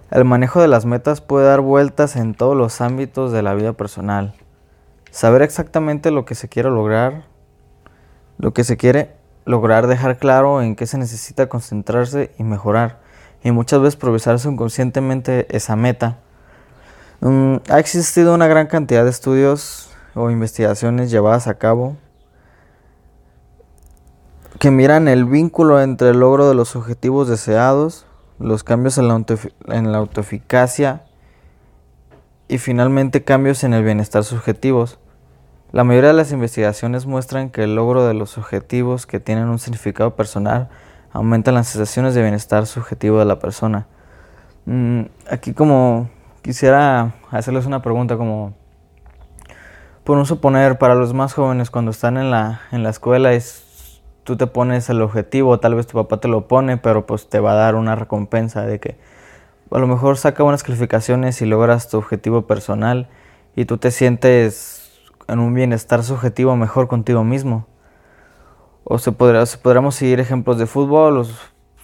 El 0.09 0.23
manejo 0.23 0.61
de 0.61 0.69
las 0.69 0.85
metas 0.85 1.19
puede 1.19 1.47
dar 1.47 1.59
vueltas 1.59 2.15
en 2.15 2.35
todos 2.35 2.55
los 2.55 2.79
ámbitos 2.79 3.33
de 3.33 3.41
la 3.41 3.53
vida 3.53 3.73
personal. 3.73 4.33
Saber 5.11 5.41
exactamente 5.41 6.09
lo 6.09 6.23
que 6.23 6.35
se 6.35 6.47
quiere 6.47 6.69
lograr, 6.69 7.23
lo 8.37 8.53
que 8.53 8.63
se 8.63 8.77
quiere 8.77 9.24
lograr 9.45 9.87
dejar 9.87 10.17
claro 10.17 10.61
en 10.61 10.75
qué 10.75 10.87
se 10.87 10.97
necesita 10.97 11.47
concentrarse 11.47 12.31
y 12.37 12.43
mejorar, 12.43 12.99
y 13.43 13.51
muchas 13.51 13.79
veces 13.79 13.95
progresarse 13.95 14.49
inconscientemente 14.49 15.47
esa 15.55 15.75
meta. 15.75 16.17
Mm, 17.21 17.57
ha 17.69 17.79
existido 17.79 18.33
una 18.33 18.47
gran 18.47 18.67
cantidad 18.67 19.03
de 19.03 19.09
estudios 19.09 19.89
o 20.15 20.29
investigaciones 20.29 21.11
llevadas 21.11 21.47
a 21.47 21.55
cabo 21.55 21.95
que 24.59 24.71
miran 24.71 25.07
el 25.07 25.25
vínculo 25.25 25.81
entre 25.81 26.09
el 26.09 26.19
logro 26.19 26.47
de 26.47 26.55
los 26.55 26.75
objetivos 26.75 27.27
deseados, 27.27 28.05
los 28.39 28.63
cambios 28.63 28.97
en 28.97 29.07
la, 29.07 29.23
en 29.67 29.91
la 29.91 29.97
autoeficacia 29.97 31.03
y 32.47 32.57
finalmente 32.57 33.23
cambios 33.23 33.63
en 33.63 33.73
el 33.73 33.83
bienestar 33.83 34.23
subjetivos. 34.23 34.99
La 35.75 35.83
mayoría 35.83 36.11
de 36.11 36.15
las 36.15 36.31
investigaciones 36.31 37.05
muestran 37.05 37.49
que 37.49 37.65
el 37.65 37.75
logro 37.75 38.07
de 38.07 38.13
los 38.13 38.37
objetivos 38.37 39.05
que 39.05 39.19
tienen 39.19 39.49
un 39.49 39.59
significado 39.59 40.15
personal 40.15 40.69
aumentan 41.11 41.53
las 41.53 41.67
sensaciones 41.67 42.15
de 42.15 42.21
bienestar 42.21 42.65
subjetivo 42.65 43.19
de 43.19 43.25
la 43.25 43.39
persona. 43.39 43.85
Mm, 44.65 45.01
aquí 45.29 45.53
como 45.53 46.09
quisiera 46.41 47.15
hacerles 47.29 47.65
una 47.65 47.81
pregunta 47.81 48.15
como, 48.15 48.53
por 50.05 50.17
un 50.17 50.25
suponer, 50.25 50.77
para 50.77 50.95
los 50.95 51.13
más 51.13 51.33
jóvenes 51.33 51.69
cuando 51.69 51.91
están 51.91 52.15
en 52.15 52.31
la, 52.31 52.61
en 52.71 52.81
la 52.81 52.89
escuela 52.89 53.33
es, 53.33 54.01
tú 54.23 54.37
te 54.37 54.47
pones 54.47 54.89
el 54.89 55.01
objetivo, 55.01 55.59
tal 55.59 55.75
vez 55.75 55.87
tu 55.87 55.97
papá 55.97 56.21
te 56.21 56.29
lo 56.29 56.47
pone, 56.47 56.77
pero 56.77 57.05
pues 57.05 57.27
te 57.27 57.41
va 57.41 57.51
a 57.51 57.55
dar 57.55 57.75
una 57.75 57.97
recompensa 57.97 58.61
de 58.61 58.79
que 58.79 58.95
a 59.69 59.77
lo 59.77 59.87
mejor 59.87 60.15
saca 60.15 60.41
buenas 60.41 60.63
calificaciones 60.63 61.41
y 61.41 61.45
logras 61.45 61.89
tu 61.89 61.97
objetivo 61.97 62.47
personal 62.47 63.09
y 63.57 63.65
tú 63.65 63.77
te 63.77 63.91
sientes 63.91 64.84
en 65.27 65.39
un 65.39 65.53
bienestar 65.53 66.03
subjetivo 66.03 66.55
mejor 66.55 66.87
contigo 66.87 67.23
mismo. 67.23 67.67
O 68.83 68.99
se, 68.99 69.11
podrá, 69.11 69.45
se 69.45 69.57
podríamos 69.57 69.95
seguir 69.95 70.19
ejemplos 70.19 70.57
de 70.57 70.67
fútbol, 70.67 71.17
o 71.17 71.25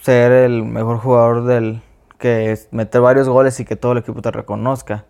ser 0.01 0.31
el 0.31 0.63
mejor 0.63 0.97
jugador 0.97 1.45
del 1.45 1.81
que 2.17 2.57
meter 2.71 3.01
varios 3.01 3.27
goles 3.27 3.59
y 3.59 3.65
que 3.65 3.75
todo 3.75 3.93
el 3.93 3.97
equipo 3.99 4.21
te 4.21 4.31
reconozca. 4.31 5.05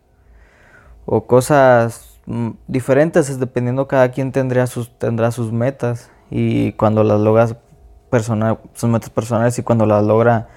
O 1.06 1.26
cosas 1.28 2.20
mm, 2.26 2.52
diferentes, 2.68 3.40
dependiendo 3.40 3.88
cada 3.88 4.12
quien 4.12 4.32
tendría 4.32 4.68
sus, 4.68 4.98
tendrá 4.98 5.32
sus 5.32 5.52
metas 5.52 6.10
y 6.30 6.72
cuando 6.74 7.04
las 7.04 7.20
logras 7.20 7.58
personal, 8.10 8.60
sus 8.74 8.90
metas 8.90 9.10
personales 9.10 9.60
y 9.60 9.64
cuando 9.64 9.86
las 9.86 10.04
logra 10.04 10.48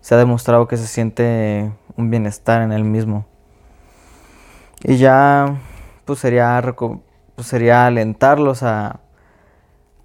se 0.00 0.14
ha 0.14 0.18
demostrado 0.18 0.68
que 0.68 0.76
se 0.76 0.86
siente 0.86 1.72
un 1.96 2.10
bienestar 2.10 2.62
en 2.62 2.72
él 2.72 2.84
mismo. 2.84 3.26
Y 4.82 4.96
ya 4.98 5.56
pues 6.04 6.18
sería 6.18 6.60
pues 7.34 7.48
sería 7.48 7.86
alentarlos 7.86 8.62
a, 8.62 9.00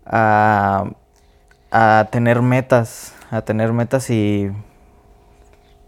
a, 0.06 2.08
tener 2.12 2.42
metas, 2.42 3.14
a 3.30 3.42
tener 3.42 3.74
metas 3.74 4.10
y 4.10 4.52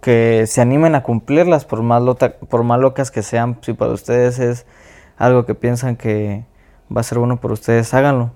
que 0.01 0.45
se 0.47 0.61
animen 0.61 0.95
a 0.95 1.03
cumplirlas 1.03 1.65
por 1.65 1.83
más, 1.83 2.03
por 2.49 2.63
más 2.63 2.79
locas 2.79 3.11
que 3.11 3.23
sean. 3.23 3.57
Si 3.61 3.73
para 3.73 3.91
ustedes 3.91 4.39
es 4.39 4.65
algo 5.17 5.45
que 5.45 5.55
piensan 5.55 5.95
que 5.95 6.45
va 6.95 7.01
a 7.01 7.03
ser 7.03 7.19
bueno 7.19 7.39
por 7.39 7.51
ustedes, 7.51 7.93
háganlo. 7.93 8.31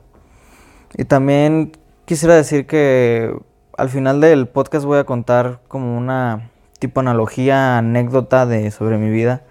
Y 0.98 1.06
también 1.06 1.74
quisiera 2.06 2.36
decir 2.36 2.68
que 2.68 3.36
al 3.78 3.90
final 3.90 4.22
del 4.22 4.48
podcast 4.48 4.86
voy 4.86 5.00
a 5.00 5.04
contar 5.04 5.60
como 5.68 5.98
una 5.98 6.52
tipo 6.80 7.00
analogía, 7.00 7.78
anécdota 7.78 8.46
de 8.46 8.72
sobre 8.72 8.98
mi 8.98 9.10
vida 9.10 9.44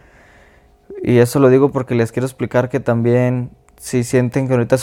y 1.03 1.19
eso 1.19 1.39
lo 1.39 1.49
digo 1.49 1.71
porque 1.71 1.95
les 1.95 2.13
quiero 2.13 2.27
explicar 2.27 2.69
que 2.69 2.81
también 2.81 3.51
si 3.77 4.05
sienten 4.05 4.47
que 4.47 4.55
ahorita 4.55 4.77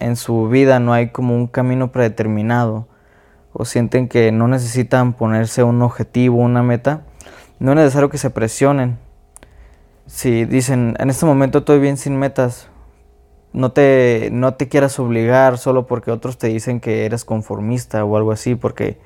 en 0.00 0.16
su 0.16 0.48
vida 0.48 0.78
no 0.78 0.92
hay 0.92 1.08
como 1.08 1.34
un 1.34 1.46
camino 1.46 1.92
predeterminado 1.92 2.86
o 3.52 3.64
sienten 3.64 4.08
que 4.08 4.32
no 4.32 4.48
necesitan 4.48 5.12
ponerse 5.14 5.62
un 5.62 5.82
objetivo, 5.82 6.38
una 6.38 6.62
meta, 6.62 7.02
no 7.58 7.72
es 7.72 7.76
necesario 7.76 8.10
que 8.10 8.18
se 8.18 8.30
presionen. 8.30 8.98
Si 10.06 10.44
dicen, 10.44 10.96
en 10.98 11.10
este 11.10 11.26
momento 11.26 11.58
estoy 11.58 11.78
bien 11.78 11.96
sin 11.96 12.18
metas, 12.18 12.68
no 13.52 13.72
te, 13.72 14.30
no 14.32 14.54
te 14.54 14.68
quieras 14.68 14.98
obligar 14.98 15.58
solo 15.58 15.86
porque 15.86 16.10
otros 16.10 16.38
te 16.38 16.48
dicen 16.48 16.80
que 16.80 17.04
eres 17.04 17.24
conformista 17.24 18.04
o 18.04 18.16
algo 18.16 18.32
así, 18.32 18.54
porque 18.54 18.98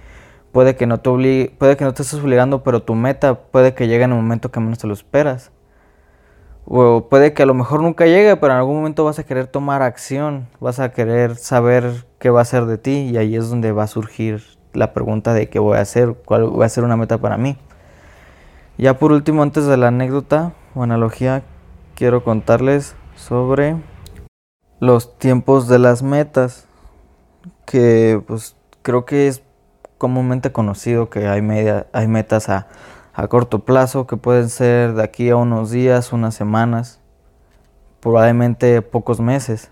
puede 0.52 0.76
que 0.76 0.86
no 0.86 1.00
te, 1.00 1.52
puede 1.58 1.76
que 1.76 1.84
no 1.84 1.92
te 1.92 2.02
estés 2.02 2.20
obligando, 2.20 2.62
pero 2.62 2.82
tu 2.82 2.94
meta 2.94 3.34
puede 3.34 3.74
que 3.74 3.88
llegue 3.88 4.04
en 4.04 4.12
el 4.12 4.16
momento 4.16 4.50
que 4.50 4.60
menos 4.60 4.78
te 4.78 4.86
lo 4.86 4.94
esperas. 4.94 5.50
O 6.68 7.08
puede 7.08 7.32
que 7.32 7.44
a 7.44 7.46
lo 7.46 7.54
mejor 7.54 7.80
nunca 7.80 8.06
llegue, 8.06 8.36
pero 8.36 8.52
en 8.52 8.58
algún 8.58 8.76
momento 8.76 9.04
vas 9.04 9.20
a 9.20 9.24
querer 9.24 9.46
tomar 9.46 9.82
acción, 9.82 10.48
vas 10.58 10.80
a 10.80 10.92
querer 10.92 11.36
saber 11.36 12.04
qué 12.18 12.28
va 12.30 12.40
a 12.40 12.44
ser 12.44 12.66
de 12.66 12.76
ti 12.76 13.08
y 13.10 13.16
ahí 13.16 13.36
es 13.36 13.48
donde 13.48 13.70
va 13.70 13.84
a 13.84 13.86
surgir 13.86 14.42
la 14.72 14.92
pregunta 14.92 15.32
de 15.32 15.48
qué 15.48 15.60
voy 15.60 15.78
a 15.78 15.82
hacer, 15.82 16.14
cuál 16.24 16.60
va 16.60 16.66
a 16.66 16.68
ser 16.68 16.82
una 16.82 16.96
meta 16.96 17.18
para 17.18 17.36
mí. 17.36 17.56
Ya 18.78 18.98
por 18.98 19.12
último, 19.12 19.44
antes 19.44 19.66
de 19.66 19.76
la 19.76 19.88
anécdota 19.88 20.54
o 20.74 20.82
analogía, 20.82 21.44
quiero 21.94 22.24
contarles 22.24 22.96
sobre 23.14 23.76
los 24.80 25.18
tiempos 25.18 25.68
de 25.68 25.78
las 25.78 26.02
metas, 26.02 26.66
que 27.64 28.20
pues 28.26 28.56
creo 28.82 29.04
que 29.04 29.28
es 29.28 29.42
comúnmente 29.98 30.52
conocido 30.52 31.10
que 31.10 31.28
hay, 31.28 31.42
media, 31.42 31.86
hay 31.92 32.08
metas 32.08 32.48
a 32.48 32.66
a 33.16 33.28
corto 33.28 33.64
plazo, 33.64 34.06
que 34.06 34.18
pueden 34.18 34.50
ser 34.50 34.92
de 34.92 35.02
aquí 35.02 35.30
a 35.30 35.36
unos 35.36 35.70
días, 35.70 36.12
unas 36.12 36.34
semanas, 36.34 37.00
probablemente 38.00 38.82
pocos 38.82 39.20
meses. 39.20 39.70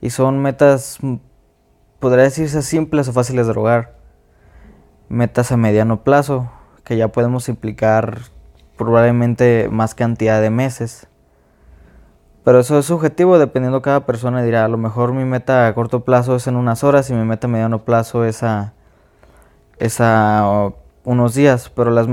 Y 0.00 0.10
son 0.10 0.40
metas, 0.40 0.98
mm, 1.00 1.14
podría 2.00 2.24
decirse 2.24 2.60
simples 2.60 3.06
o 3.06 3.12
fáciles 3.12 3.46
de 3.46 3.54
lograr. 3.54 3.94
Metas 5.08 5.52
a 5.52 5.56
mediano 5.56 6.02
plazo, 6.02 6.50
que 6.82 6.96
ya 6.96 7.06
podemos 7.06 7.48
implicar 7.48 8.18
probablemente 8.76 9.68
más 9.70 9.94
cantidad 9.94 10.42
de 10.42 10.50
meses. 10.50 11.06
Pero 12.42 12.58
eso 12.58 12.80
es 12.80 12.86
subjetivo, 12.86 13.38
dependiendo 13.38 13.80
cada 13.80 14.06
persona 14.06 14.42
dirá, 14.42 14.64
a 14.64 14.68
lo 14.68 14.76
mejor 14.76 15.12
mi 15.12 15.24
meta 15.24 15.68
a 15.68 15.74
corto 15.76 16.04
plazo 16.04 16.34
es 16.34 16.48
en 16.48 16.56
unas 16.56 16.82
horas 16.82 17.08
y 17.10 17.14
mi 17.14 17.24
meta 17.24 17.46
a 17.46 17.50
mediano 17.50 17.84
plazo 17.84 18.24
es 18.24 18.42
a, 18.42 18.72
es 19.78 20.00
a 20.00 20.72
unos 21.04 21.34
días, 21.34 21.70
pero 21.70 21.92
las, 21.92 22.08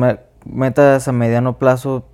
metas 0.52 1.08
a 1.08 1.12
mediano 1.12 1.58
plazo 1.58 2.06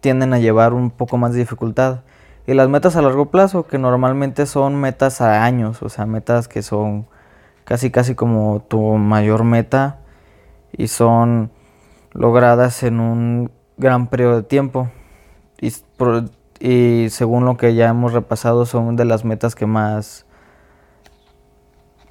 tienden 0.00 0.34
a 0.34 0.38
llevar 0.38 0.74
un 0.74 0.90
poco 0.90 1.16
más 1.16 1.32
de 1.32 1.38
dificultad. 1.38 2.00
Y 2.46 2.54
las 2.54 2.68
metas 2.68 2.96
a 2.96 3.02
largo 3.02 3.30
plazo, 3.30 3.66
que 3.66 3.78
normalmente 3.78 4.46
son 4.46 4.80
metas 4.80 5.20
a 5.20 5.44
años, 5.44 5.80
o 5.82 5.88
sea, 5.88 6.06
metas 6.06 6.48
que 6.48 6.62
son 6.62 7.06
casi 7.64 7.90
casi 7.92 8.16
como 8.16 8.64
tu 8.68 8.80
mayor 8.80 9.44
meta 9.44 10.00
y 10.72 10.88
son 10.88 11.52
logradas 12.12 12.82
en 12.82 12.98
un 12.98 13.52
gran 13.76 14.08
periodo 14.08 14.36
de 14.36 14.42
tiempo. 14.42 14.90
Y, 15.60 15.72
y 16.58 17.10
según 17.10 17.44
lo 17.44 17.56
que 17.56 17.76
ya 17.76 17.88
hemos 17.88 18.12
repasado, 18.12 18.66
son 18.66 18.96
de 18.96 19.04
las 19.04 19.24
metas 19.24 19.54
que 19.54 19.66
más 19.66 20.26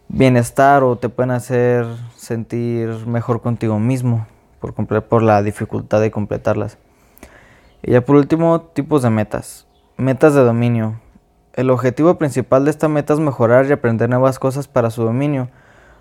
bienestar 0.08 0.84
o 0.84 0.98
te 0.98 1.10
pueden 1.10 1.32
hacer 1.32 1.86
sentir 2.16 2.90
mejor 3.06 3.42
contigo 3.42 3.80
mismo 3.80 4.28
por, 4.62 5.04
por 5.04 5.22
la 5.24 5.44
dificultad 5.44 6.00
de 6.00 6.12
completarlas. 6.12 6.78
Y 7.82 7.92
ya 7.92 8.02
por 8.06 8.16
último, 8.16 8.62
tipos 8.62 9.02
de 9.02 9.10
metas. 9.10 9.68
Metas 9.98 10.34
de 10.36 10.44
dominio. 10.44 11.02
El 11.54 11.70
objetivo 11.70 12.16
principal 12.16 12.64
de 12.64 12.72
esta 12.72 12.88
meta 12.88 13.14
es 13.14 13.20
mejorar 13.20 13.66
y 13.66 13.74
aprender 13.74 14.10
nuevas 14.10 14.40
cosas 14.40 14.68
para 14.68 14.90
su 14.90 15.04
dominio. 15.04 15.50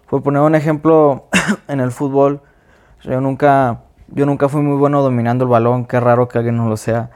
Por 0.08 0.22
poner 0.22 0.42
un 0.42 0.54
ejemplo, 0.54 1.28
en 1.68 1.80
el 1.80 1.90
fútbol, 1.90 2.42
yo 3.02 3.20
nunca, 3.20 3.80
yo 4.08 4.26
nunca 4.26 4.48
fui 4.48 4.60
muy 4.60 4.76
bueno 4.76 5.02
dominando 5.02 5.44
el 5.44 5.50
balón, 5.50 5.86
qué 5.86 5.98
raro 5.98 6.28
que 6.28 6.38
alguien 6.38 6.56
no 6.56 6.68
lo 6.68 6.76
sea. 6.76 7.10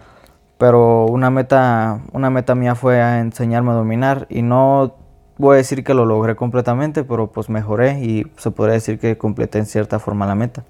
Pero 0.58 1.06
una 1.06 1.30
meta, 1.30 2.00
una 2.12 2.30
meta 2.30 2.54
mía 2.54 2.74
fue 2.74 3.00
enseñarme 3.18 3.72
a 3.72 3.74
dominar 3.74 4.26
y 4.30 4.42
no 4.42 4.94
voy 5.36 5.54
a 5.54 5.56
decir 5.58 5.84
que 5.84 5.94
lo 5.94 6.06
logré 6.06 6.36
completamente, 6.36 7.04
pero 7.04 7.30
pues 7.30 7.48
mejoré 7.48 8.00
y 8.00 8.26
se 8.36 8.50
podría 8.50 8.74
decir 8.74 8.98
que 8.98 9.18
completé 9.18 9.58
en 9.58 9.66
cierta 9.66 9.98
forma 9.98 10.26
la 10.26 10.34
meta. 10.34 10.64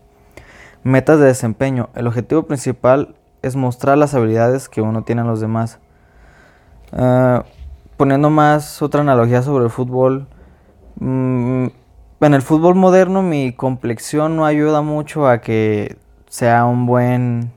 Metas 0.85 1.19
de 1.19 1.25
desempeño. 1.25 1.89
El 1.95 2.07
objetivo 2.07 2.45
principal 2.45 3.17
es 3.43 3.57
mostrar 3.57 3.97
las 3.97 4.15
habilidades 4.15 4.69
que 4.69 4.83
uno 4.83 5.03
tiene 5.03 5.23
a 5.23 5.25
los 5.25 5.41
demás. 5.41 5.79
Eh, 6.93 7.43
poniendo 7.97 8.29
más 8.29 8.83
otra 8.83 9.01
analogía 9.01 9.43
sobre 9.43 9.65
el 9.65 9.71
fútbol. 9.71 10.29
Mm, 11.01 11.67
en 12.21 12.35
el 12.35 12.43
fútbol 12.43 12.75
moderno 12.75 13.23
mi 13.23 13.53
complexión 13.53 14.37
no 14.37 14.45
ayuda 14.45 14.83
mucho 14.83 15.27
a 15.27 15.39
que 15.41 15.97
sea 16.29 16.65
un 16.65 16.87
buen 16.87 17.53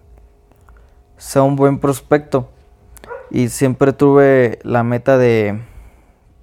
sea 1.18 1.44
un 1.44 1.56
buen 1.56 1.80
prospecto 1.80 2.50
y 3.32 3.50
siempre 3.50 3.94
tuve 3.94 4.60
la 4.64 4.84
meta 4.84 5.18
de 5.18 5.62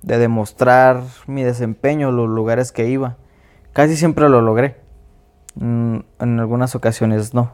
de 0.05 0.19
demostrar 0.19 1.03
mi 1.27 1.43
desempeño, 1.43 2.13
los 2.13 2.29
lugares 2.29 2.73
que 2.73 2.89
iba. 2.89 3.17
Casi 3.73 3.97
siempre 3.97 4.29
lo 4.29 4.43
logré. 4.43 4.84
Mm, 5.57 5.99
en 6.21 6.41
algunas 6.41 6.75
ocasiones 6.75 7.35
no. 7.35 7.53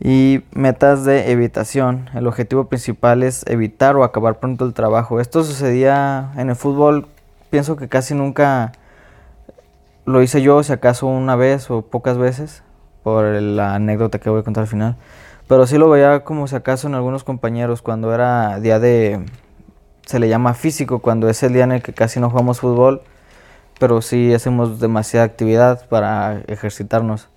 Y 0.00 0.42
metas 0.52 1.04
de 1.04 1.32
evitación. 1.32 2.08
El 2.14 2.26
objetivo 2.26 2.68
principal 2.68 3.22
es 3.22 3.44
evitar 3.46 3.96
o 3.96 4.04
acabar 4.04 4.38
pronto 4.38 4.64
el 4.64 4.74
trabajo. 4.74 5.20
Esto 5.20 5.42
sucedía 5.42 6.32
en 6.36 6.50
el 6.50 6.56
fútbol. 6.56 7.06
Pienso 7.50 7.76
que 7.76 7.88
casi 7.88 8.14
nunca 8.14 8.72
lo 10.04 10.22
hice 10.22 10.40
yo, 10.42 10.62
si 10.62 10.72
acaso 10.72 11.06
una 11.06 11.36
vez 11.36 11.70
o 11.70 11.82
pocas 11.82 12.16
veces, 12.18 12.62
por 13.02 13.24
la 13.24 13.74
anécdota 13.74 14.18
que 14.18 14.30
voy 14.30 14.40
a 14.40 14.42
contar 14.44 14.62
al 14.62 14.68
final. 14.68 14.96
Pero 15.48 15.66
sí 15.66 15.78
lo 15.78 15.88
veía 15.88 16.24
como 16.24 16.46
si 16.46 16.56
acaso 16.56 16.88
en 16.88 16.94
algunos 16.94 17.24
compañeros 17.24 17.82
cuando 17.82 18.14
era 18.14 18.60
día 18.60 18.78
de 18.78 19.24
se 20.06 20.18
le 20.18 20.28
llama 20.28 20.54
físico 20.54 21.00
cuando 21.00 21.28
es 21.28 21.42
el 21.42 21.52
día 21.52 21.64
en 21.64 21.72
el 21.72 21.82
que 21.82 21.92
casi 21.92 22.18
no 22.18 22.30
jugamos 22.30 22.60
fútbol, 22.60 23.02
pero 23.78 24.02
sí 24.02 24.32
hacemos 24.34 24.80
demasiada 24.80 25.26
actividad 25.26 25.88
para 25.88 26.42
ejercitarnos. 26.46 27.28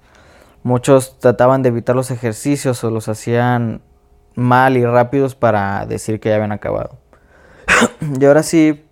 Muchos 0.64 1.20
trataban 1.20 1.64
de 1.64 1.70
evitar 1.70 1.96
los 1.96 2.12
ejercicios 2.12 2.84
o 2.84 2.92
los 2.92 3.08
hacían 3.10 3.82
mal 4.36 4.78
y 4.78 4.86
rápidos 4.86 5.36
para 5.36 5.86
decir 5.86 6.20
que 6.20 6.30
ya 6.30 6.36
habían 6.36 6.52
acabado. 6.52 6.98
y 8.20 8.26
ahora 8.26 8.44
sí 8.44 8.86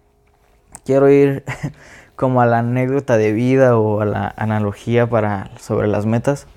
quiero 0.86 1.10
ir 1.10 1.44
como 2.16 2.42
a 2.42 2.46
la 2.46 2.60
anécdota 2.60 3.18
de 3.18 3.32
vida 3.32 3.78
o 3.78 4.02
a 4.02 4.06
la 4.06 4.34
analogía 4.38 5.10
para 5.10 5.52
sobre 5.60 5.88
las 5.88 6.06
metas 6.06 6.48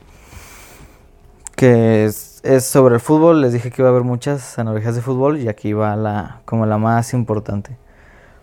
que 1.56 2.04
es 2.06 2.32
es 2.42 2.64
sobre 2.64 2.96
el 2.96 3.00
fútbol. 3.00 3.40
Les 3.40 3.52
dije 3.52 3.70
que 3.70 3.82
iba 3.82 3.88
a 3.88 3.92
haber 3.92 4.04
muchas 4.04 4.58
analogías 4.58 4.94
de 4.94 5.02
fútbol 5.02 5.38
y 5.38 5.48
aquí 5.48 5.72
va 5.72 5.96
la, 5.96 6.40
como 6.44 6.66
la 6.66 6.78
más 6.78 7.14
importante. 7.14 7.76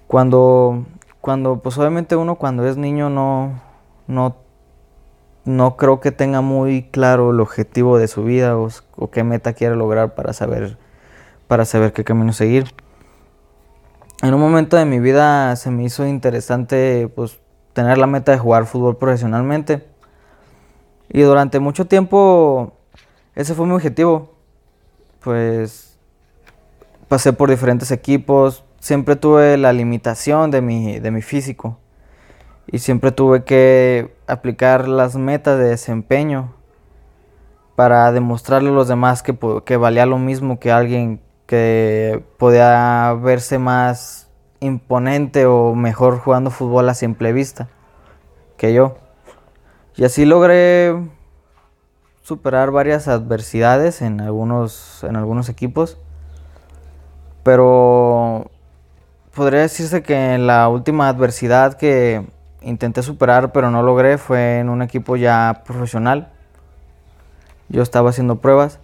Cuando, 0.07 0.85
cuando, 1.29 1.59
pues 1.59 1.77
obviamente 1.77 2.15
uno 2.15 2.37
cuando 2.37 2.65
es 2.67 2.75
niño 2.75 3.11
no, 3.11 3.61
no, 4.07 4.37
no 5.45 5.77
creo 5.77 5.99
que 5.99 6.11
tenga 6.11 6.41
muy 6.41 6.89
claro 6.89 7.29
el 7.29 7.39
objetivo 7.39 7.99
de 7.99 8.07
su 8.07 8.23
vida 8.23 8.57
o, 8.57 8.67
o 8.95 9.11
qué 9.11 9.23
meta 9.23 9.53
quiere 9.53 9.75
lograr 9.75 10.15
para 10.15 10.33
saber, 10.33 10.79
para 11.47 11.65
saber 11.65 11.93
qué 11.93 12.03
camino 12.03 12.33
seguir. 12.33 12.73
En 14.23 14.33
un 14.33 14.39
momento 14.41 14.75
de 14.75 14.85
mi 14.85 14.99
vida 14.99 15.55
se 15.55 15.69
me 15.69 15.83
hizo 15.83 16.03
interesante 16.07 17.07
pues 17.15 17.39
tener 17.73 17.99
la 17.99 18.07
meta 18.07 18.31
de 18.31 18.39
jugar 18.39 18.65
fútbol 18.65 18.97
profesionalmente. 18.97 19.85
Y 21.09 21.21
durante 21.21 21.59
mucho 21.59 21.85
tiempo 21.85 22.73
ese 23.35 23.53
fue 23.53 23.67
mi 23.67 23.73
objetivo. 23.73 24.33
Pues 25.23 25.95
pasé 27.07 27.33
por 27.33 27.51
diferentes 27.51 27.91
equipos, 27.91 28.63
siempre 28.79 29.15
tuve 29.15 29.57
la 29.57 29.73
limitación 29.73 30.51
de 30.51 30.61
mi, 30.61 30.99
de 30.99 31.11
mi 31.11 31.21
físico 31.21 31.77
y 32.67 32.79
siempre 32.79 33.11
tuve 33.11 33.43
que 33.43 34.15
aplicar 34.27 34.87
las 34.87 35.15
metas 35.15 35.57
de 35.57 35.65
desempeño 35.65 36.53
para 37.75 38.11
demostrarle 38.11 38.69
a 38.69 38.73
los 38.73 38.87
demás 38.87 39.23
que, 39.23 39.37
que 39.65 39.77
valía 39.77 40.05
lo 40.05 40.17
mismo 40.17 40.59
que 40.59 40.71
alguien 40.71 41.21
que 41.45 42.23
podía 42.37 43.13
verse 43.13 43.57
más 43.57 44.29
imponente 44.59 45.45
o 45.45 45.73
mejor 45.73 46.19
jugando 46.19 46.51
fútbol 46.51 46.89
a 46.89 46.93
simple 46.93 47.33
vista 47.33 47.69
que 48.57 48.73
yo. 48.73 48.97
Y 49.95 50.03
así 50.03 50.25
logré 50.25 50.95
superar 52.21 52.69
varias 52.69 53.07
adversidades 53.07 54.03
en 54.03 54.21
algunos, 54.21 55.03
en 55.03 55.15
algunos 55.15 55.49
equipos. 55.49 55.97
Pero 57.41 57.98
podría 59.39 59.61
decirse 59.61 60.03
que 60.03 60.37
la 60.37 60.67
última 60.67 61.07
adversidad 61.07 61.75
que 61.75 62.25
intenté 62.61 63.01
superar 63.01 63.53
pero 63.53 63.71
no 63.71 63.81
logré 63.81 64.17
fue 64.17 64.59
en 64.59 64.67
un 64.67 64.81
equipo 64.81 65.15
ya 65.15 65.63
profesional. 65.65 66.27
Yo 67.69 67.81
estaba 67.81 68.09
haciendo 68.09 68.35
pruebas. 68.35 68.79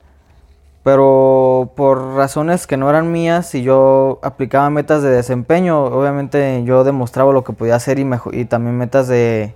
Pero 0.81 1.73
por 1.75 2.15
razones 2.15 2.67
que 2.67 2.77
no 2.77 2.89
eran 2.89 3.11
mías 3.11 3.53
y 3.53 3.63
yo 3.63 4.19
aplicaba 4.23 4.69
metas 4.69 5.03
de 5.03 5.09
desempeño, 5.09 5.83
obviamente 5.83 6.63
yo 6.63 6.85
demostraba 6.85 7.33
lo 7.33 7.43
que 7.43 7.51
podía 7.51 7.75
hacer 7.75 7.99
y, 7.99 8.45
también 8.45 8.77
metas 8.77 9.09
de, 9.09 9.53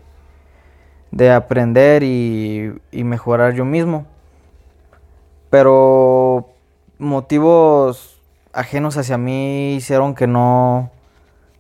de 1.12 1.31
aprender 1.31 2.03
y, 2.03 2.73
mejorar 2.91 3.53
yo 3.53 3.63
mismo. 3.63 4.05
Pero 5.49 6.49
motivos 6.97 8.18
ajenos 8.60 8.98
hacia 8.98 9.17
mí 9.17 9.76
hicieron 9.76 10.15
que 10.15 10.28
no 10.28 10.91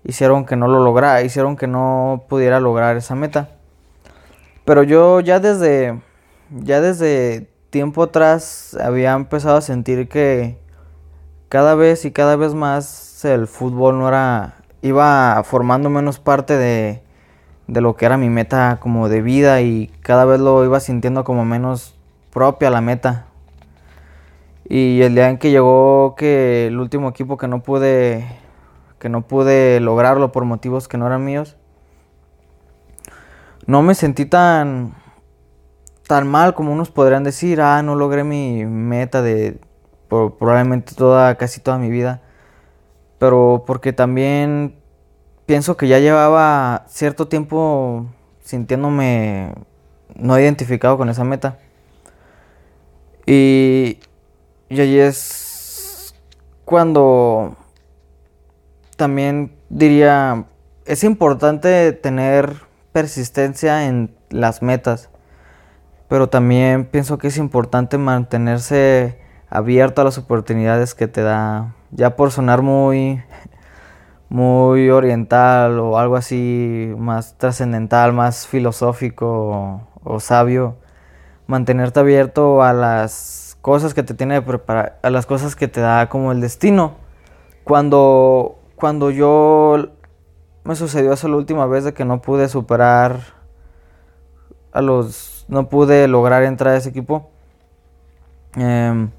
hicieron 0.03 0.45
que 0.45 0.55
no 0.55 0.67
lo 0.67 0.83
lograra, 0.83 1.21
hicieron 1.21 1.55
que 1.55 1.67
no 1.67 2.25
pudiera 2.27 2.59
lograr 2.59 2.97
esa 2.97 3.15
meta. 3.15 3.49
Pero 4.65 4.83
yo 4.83 5.19
ya 5.21 5.39
desde 5.39 5.99
ya 6.51 6.81
desde 6.81 7.49
tiempo 7.69 8.03
atrás 8.03 8.77
había 8.81 9.13
empezado 9.13 9.57
a 9.57 9.61
sentir 9.61 10.09
que 10.09 10.57
cada 11.47 11.75
vez 11.75 12.05
y 12.05 12.11
cada 12.11 12.35
vez 12.35 12.53
más 12.53 13.23
el 13.25 13.47
fútbol 13.47 13.97
no 13.99 14.07
era 14.07 14.55
iba 14.81 15.41
formando 15.43 15.89
menos 15.89 16.19
parte 16.19 16.57
de 16.57 17.01
de 17.67 17.81
lo 17.81 17.95
que 17.95 18.05
era 18.05 18.17
mi 18.17 18.29
meta 18.29 18.79
como 18.81 19.09
de 19.09 19.21
vida 19.21 19.61
y 19.61 19.87
cada 20.01 20.25
vez 20.25 20.39
lo 20.39 20.65
iba 20.65 20.79
sintiendo 20.79 21.23
como 21.23 21.45
menos 21.45 21.95
propia 22.31 22.69
la 22.69 22.81
meta. 22.81 23.28
Y 24.69 25.01
el 25.01 25.15
día 25.15 25.29
en 25.29 25.39
que 25.39 25.49
llegó 25.49 26.13
que 26.15 26.67
el 26.67 26.79
último 26.79 27.09
equipo 27.09 27.37
que 27.37 27.47
no 27.47 27.63
pude 27.63 28.25
que 28.99 29.09
no 29.09 29.21
pude 29.21 29.79
lograrlo 29.79 30.31
por 30.31 30.45
motivos 30.45 30.87
que 30.87 30.97
no 30.97 31.07
eran 31.07 31.23
míos, 31.25 31.55
no 33.65 33.81
me 33.81 33.95
sentí 33.95 34.25
tan 34.25 34.93
tan 36.07 36.27
mal 36.27 36.53
como 36.53 36.71
unos 36.73 36.91
podrían 36.91 37.23
decir, 37.23 37.61
ah, 37.61 37.81
no 37.81 37.95
logré 37.95 38.23
mi 38.23 38.65
meta 38.65 39.21
de 39.21 39.59
probablemente 40.07 40.95
toda 40.95 41.35
casi 41.35 41.61
toda 41.61 41.77
mi 41.77 41.89
vida, 41.89 42.21
pero 43.17 43.63
porque 43.65 43.93
también 43.93 44.75
pienso 45.45 45.77
que 45.77 45.87
ya 45.87 45.99
llevaba 45.99 46.85
cierto 46.87 47.27
tiempo 47.27 48.05
sintiéndome 48.41 49.53
no 50.15 50.39
identificado 50.39 50.97
con 50.97 51.09
esa 51.09 51.23
meta. 51.23 51.57
Y, 53.25 53.99
y 54.69 54.81
ahí 54.81 54.99
es 54.99 56.13
cuando 56.65 57.55
también 58.95 59.55
diría, 59.69 60.45
es 60.85 61.03
importante 61.03 61.93
tener 61.93 62.57
persistencia 62.91 63.87
en 63.87 64.15
las 64.29 64.61
metas, 64.61 65.09
pero 66.07 66.29
también 66.29 66.85
pienso 66.85 67.17
que 67.17 67.27
es 67.27 67.37
importante 67.37 67.97
mantenerse 67.97 69.19
abierto 69.49 70.01
a 70.01 70.05
las 70.05 70.17
oportunidades 70.17 70.93
que 70.93 71.07
te 71.07 71.21
da. 71.21 71.75
Ya 71.91 72.15
por 72.15 72.31
sonar 72.31 72.61
muy 72.61 73.23
muy 74.29 74.89
oriental 74.91 75.79
o 75.79 75.97
algo 75.97 76.15
así 76.15 76.93
más 76.97 77.37
trascendental, 77.37 78.13
más 78.13 78.47
filosófico 78.47 79.87
o, 80.03 80.19
sabio, 80.19 80.77
mantenerte 81.47 81.99
abierto 81.99 82.63
a 82.63 82.73
las 82.73 83.48
cosas 83.61 83.93
que 83.93 84.03
te 84.03 84.13
tiene 84.13 84.41
preparar, 84.41 84.99
a 85.01 85.09
las 85.09 85.25
cosas 85.25 85.55
que 85.55 85.67
te 85.67 85.81
da 85.81 86.09
como 86.09 86.31
el 86.31 86.41
destino. 86.41 86.95
Cuando 87.63 88.59
cuando 88.75 89.11
yo 89.11 89.89
me 90.63 90.75
sucedió 90.75 91.13
eso 91.13 91.27
la 91.27 91.35
última 91.35 91.65
vez 91.65 91.83
de 91.83 91.93
que 91.93 92.05
no 92.05 92.21
pude 92.21 92.47
superar 92.47 93.19
a 94.71 94.81
los 94.81 95.45
no 95.49 95.67
pude 95.67 96.07
lograr 96.07 96.43
entrar 96.43 96.75
a 96.75 96.77
ese 96.77 96.89
equipo. 96.89 97.29
Em, 98.55 99.09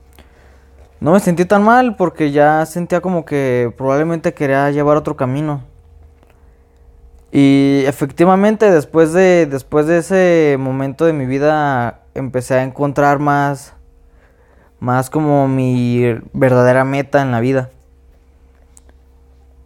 no 1.01 1.13
me 1.13 1.21
sentí 1.21 1.45
tan 1.45 1.63
mal 1.63 1.97
porque 1.97 2.31
ya 2.31 2.65
sentía 2.67 3.01
como 3.01 3.25
que 3.25 3.73
probablemente 3.77 4.33
quería 4.35 4.71
llevar 4.71 4.97
otro 4.97 5.17
camino. 5.17 5.63
Y 7.33 7.85
efectivamente 7.87 8.71
después 8.71 9.13
de, 9.13 9.47
después 9.47 9.87
de 9.87 9.99
ese 9.99 10.57
momento 10.59 11.05
de 11.05 11.13
mi 11.13 11.27
vida 11.27 12.01
empecé 12.15 12.55
a 12.55 12.63
encontrar 12.65 13.19
más, 13.19 13.75
más 14.81 15.11
como 15.11 15.47
mi 15.49 16.15
verdadera 16.33 16.85
meta 16.85 17.23
en 17.23 17.31
la 17.31 17.41
vida. 17.41 17.71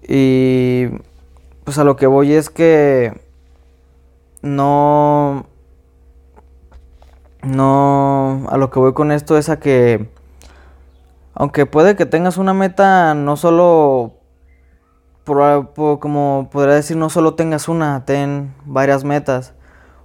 Y 0.06 0.88
pues 1.64 1.78
a 1.78 1.84
lo 1.84 1.96
que 1.96 2.06
voy 2.06 2.34
es 2.34 2.50
que 2.50 3.18
no, 4.42 5.46
no, 7.42 8.46
a 8.50 8.58
lo 8.58 8.70
que 8.70 8.78
voy 8.78 8.92
con 8.92 9.12
esto 9.12 9.38
es 9.38 9.48
a 9.48 9.58
que 9.58 10.10
aunque 11.34 11.66
puede 11.66 11.96
que 11.96 12.06
tengas 12.06 12.36
una 12.36 12.54
meta, 12.54 13.14
no 13.14 13.36
solo, 13.36 14.14
como 15.24 16.48
podría 16.52 16.74
decir, 16.74 16.96
no 16.96 17.10
solo 17.10 17.34
tengas 17.34 17.68
una, 17.68 18.04
ten 18.04 18.54
varias 18.64 19.02
metas. 19.04 19.52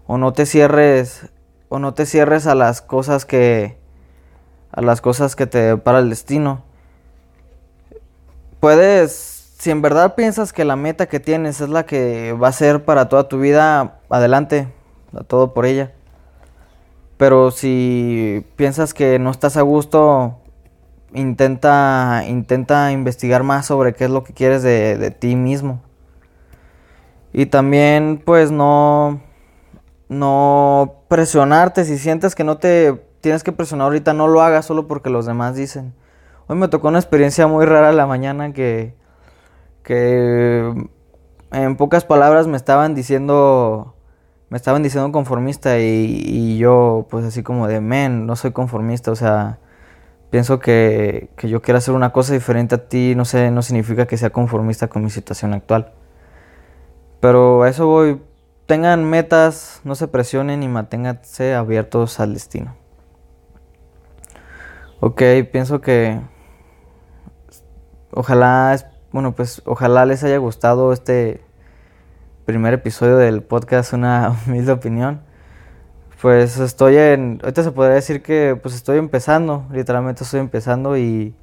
O 0.07 0.17
no 0.17 0.33
te 0.33 0.47
cierres, 0.47 1.29
o 1.69 1.77
no 1.77 1.93
te 1.93 2.07
cierres 2.07 2.47
a 2.47 2.55
las 2.55 2.81
cosas 2.81 3.25
que, 3.25 3.78
a 4.71 4.81
las 4.81 5.01
cosas 5.01 5.35
que 5.35 5.47
te 5.47 5.77
para 5.77 5.99
el 5.99 6.09
destino. 6.09 6.63
Puedes, 8.59 9.53
si 9.57 9.71
en 9.71 9.81
verdad 9.81 10.15
piensas 10.15 10.53
que 10.53 10.65
la 10.65 10.75
meta 10.75 11.07
que 11.07 11.19
tienes 11.19 11.61
es 11.61 11.69
la 11.69 11.85
que 11.85 12.33
va 12.33 12.49
a 12.49 12.51
ser 12.53 12.83
para 12.85 13.09
toda 13.09 13.27
tu 13.27 13.39
vida, 13.39 13.99
adelante, 14.09 14.67
a 15.15 15.23
todo 15.23 15.53
por 15.53 15.65
ella. 15.65 15.93
Pero 17.17 17.51
si 17.51 18.45
piensas 18.55 18.93
que 18.93 19.19
no 19.19 19.31
estás 19.31 19.57
a 19.57 19.61
gusto 19.61 20.37
intenta, 21.13 22.23
intenta 22.27 22.91
investigar 22.91 23.43
más 23.43 23.65
sobre 23.65 23.93
qué 23.93 24.05
es 24.05 24.11
lo 24.11 24.23
que 24.23 24.33
quieres 24.33 24.63
de, 24.63 24.97
de 24.97 25.11
ti 25.11 25.35
mismo. 25.35 25.81
Y 27.33 27.45
también, 27.47 28.21
pues, 28.25 28.51
no, 28.51 29.21
no 30.07 31.03
presionarte. 31.07 31.85
Si 31.85 31.97
sientes 31.97 32.35
que 32.35 32.43
no 32.43 32.57
te 32.57 33.08
tienes 33.21 33.43
que 33.43 33.51
presionar 33.51 33.85
ahorita, 33.85 34.13
no 34.13 34.27
lo 34.27 34.41
hagas 34.41 34.65
solo 34.65 34.87
porque 34.87 35.09
los 35.09 35.25
demás 35.25 35.55
dicen. 35.55 35.93
Hoy 36.47 36.57
me 36.57 36.67
tocó 36.67 36.87
una 36.87 36.99
experiencia 36.99 37.47
muy 37.47 37.65
rara 37.65 37.91
la 37.91 38.07
mañana 38.07 38.53
que, 38.53 38.95
que 39.83 40.87
en 41.51 41.77
pocas 41.77 42.05
palabras 42.05 42.47
me 42.47 42.57
estaban 42.57 42.95
diciendo, 42.95 43.95
me 44.49 44.57
estaban 44.57 44.83
diciendo 44.83 45.11
conformista 45.11 45.79
y, 45.79 46.57
yo, 46.57 47.07
pues, 47.09 47.25
así 47.25 47.43
como 47.43 47.67
de, 47.67 47.81
men, 47.81 48.25
no 48.25 48.35
soy 48.35 48.51
conformista, 48.51 49.11
o 49.11 49.15
sea 49.15 49.59
pienso 50.29 50.59
que, 50.59 51.29
que, 51.35 51.49
yo 51.49 51.61
quiera 51.61 51.79
hacer 51.79 51.95
una 51.95 52.11
cosa 52.11 52.33
diferente 52.33 52.75
a 52.75 52.87
ti, 52.87 53.15
no 53.15 53.25
sé, 53.25 53.51
no 53.51 53.61
significa 53.61 54.05
que 54.05 54.17
sea 54.17 54.29
conformista 54.29 54.87
con 54.87 55.03
mi 55.03 55.09
situación 55.09 55.53
actual. 55.53 55.93
Pero 57.19 57.63
a 57.63 57.69
eso 57.69 57.87
voy. 57.87 58.21
Tengan 58.65 59.03
metas, 59.03 59.81
no 59.83 59.95
se 59.95 60.07
presionen 60.07 60.61
y 60.61 60.67
manténganse 60.67 61.55
abiertos 61.55 62.19
al 62.19 62.35
destino. 62.35 62.75
Ok, 65.01 65.21
pienso 65.49 65.79
que 65.79 66.19
ojalá, 68.11 68.75
bueno, 69.13 69.33
pues 69.33 69.61
ojalá 69.65 70.05
les 70.05 70.25
haya 70.25 70.37
gustado 70.39 70.91
este 70.91 71.41
primer 72.45 72.73
episodio 72.73 73.15
del 73.15 73.41
podcast, 73.41 73.93
una 73.93 74.35
humilde 74.47 74.73
opinión. 74.73 75.21
Pues 76.21 76.59
estoy 76.59 76.97
en, 76.97 77.39
ahorita 77.41 77.63
se 77.63 77.71
podría 77.71 77.95
decir 77.95 78.21
que 78.21 78.59
pues 78.61 78.75
estoy 78.75 78.97
empezando, 78.97 79.65
literalmente 79.71 80.25
estoy 80.25 80.41
empezando 80.41 80.97
y 80.97 81.33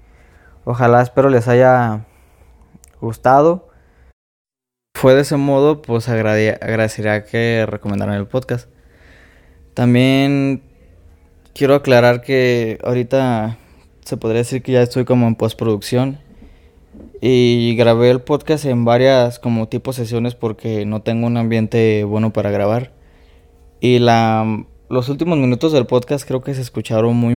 ojalá 0.66 1.00
espero 1.00 1.30
les 1.30 1.48
haya 1.48 2.04
gustado. 3.00 3.70
Fue 4.94 5.14
de 5.14 5.22
ese 5.22 5.38
modo, 5.38 5.80
pues 5.80 6.10
agradecería 6.10 7.24
que 7.24 7.64
recomendaran 7.66 8.16
el 8.16 8.26
podcast. 8.26 8.68
También 9.72 10.75
quiero 11.56 11.74
aclarar 11.74 12.20
que 12.20 12.78
ahorita 12.84 13.56
se 14.04 14.18
podría 14.18 14.40
decir 14.40 14.62
que 14.62 14.72
ya 14.72 14.82
estoy 14.82 15.06
como 15.06 15.26
en 15.26 15.36
postproducción 15.36 16.18
y 17.22 17.74
grabé 17.76 18.10
el 18.10 18.20
podcast 18.20 18.66
en 18.66 18.84
varias 18.84 19.38
como 19.38 19.66
tipo 19.66 19.94
sesiones 19.94 20.34
porque 20.34 20.84
no 20.84 21.00
tengo 21.00 21.26
un 21.26 21.38
ambiente 21.38 22.04
bueno 22.04 22.30
para 22.34 22.50
grabar. 22.50 22.92
Y 23.80 24.00
la, 24.00 24.66
los 24.90 25.08
últimos 25.08 25.38
minutos 25.38 25.72
del 25.72 25.86
podcast 25.86 26.28
creo 26.28 26.42
que 26.42 26.54
se 26.54 26.60
escucharon 26.60 27.16
muy... 27.16 27.34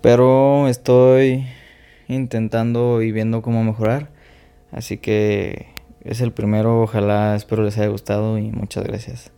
Pero 0.00 0.66
estoy 0.66 1.46
intentando 2.08 3.02
y 3.02 3.12
viendo 3.12 3.40
cómo 3.40 3.62
mejorar. 3.62 4.10
Así 4.72 4.98
que 4.98 5.68
es 6.02 6.20
el 6.20 6.32
primero, 6.32 6.82
ojalá 6.82 7.36
espero 7.36 7.62
les 7.62 7.78
haya 7.78 7.88
gustado 7.88 8.36
y 8.36 8.50
muchas 8.50 8.82
gracias. 8.82 9.37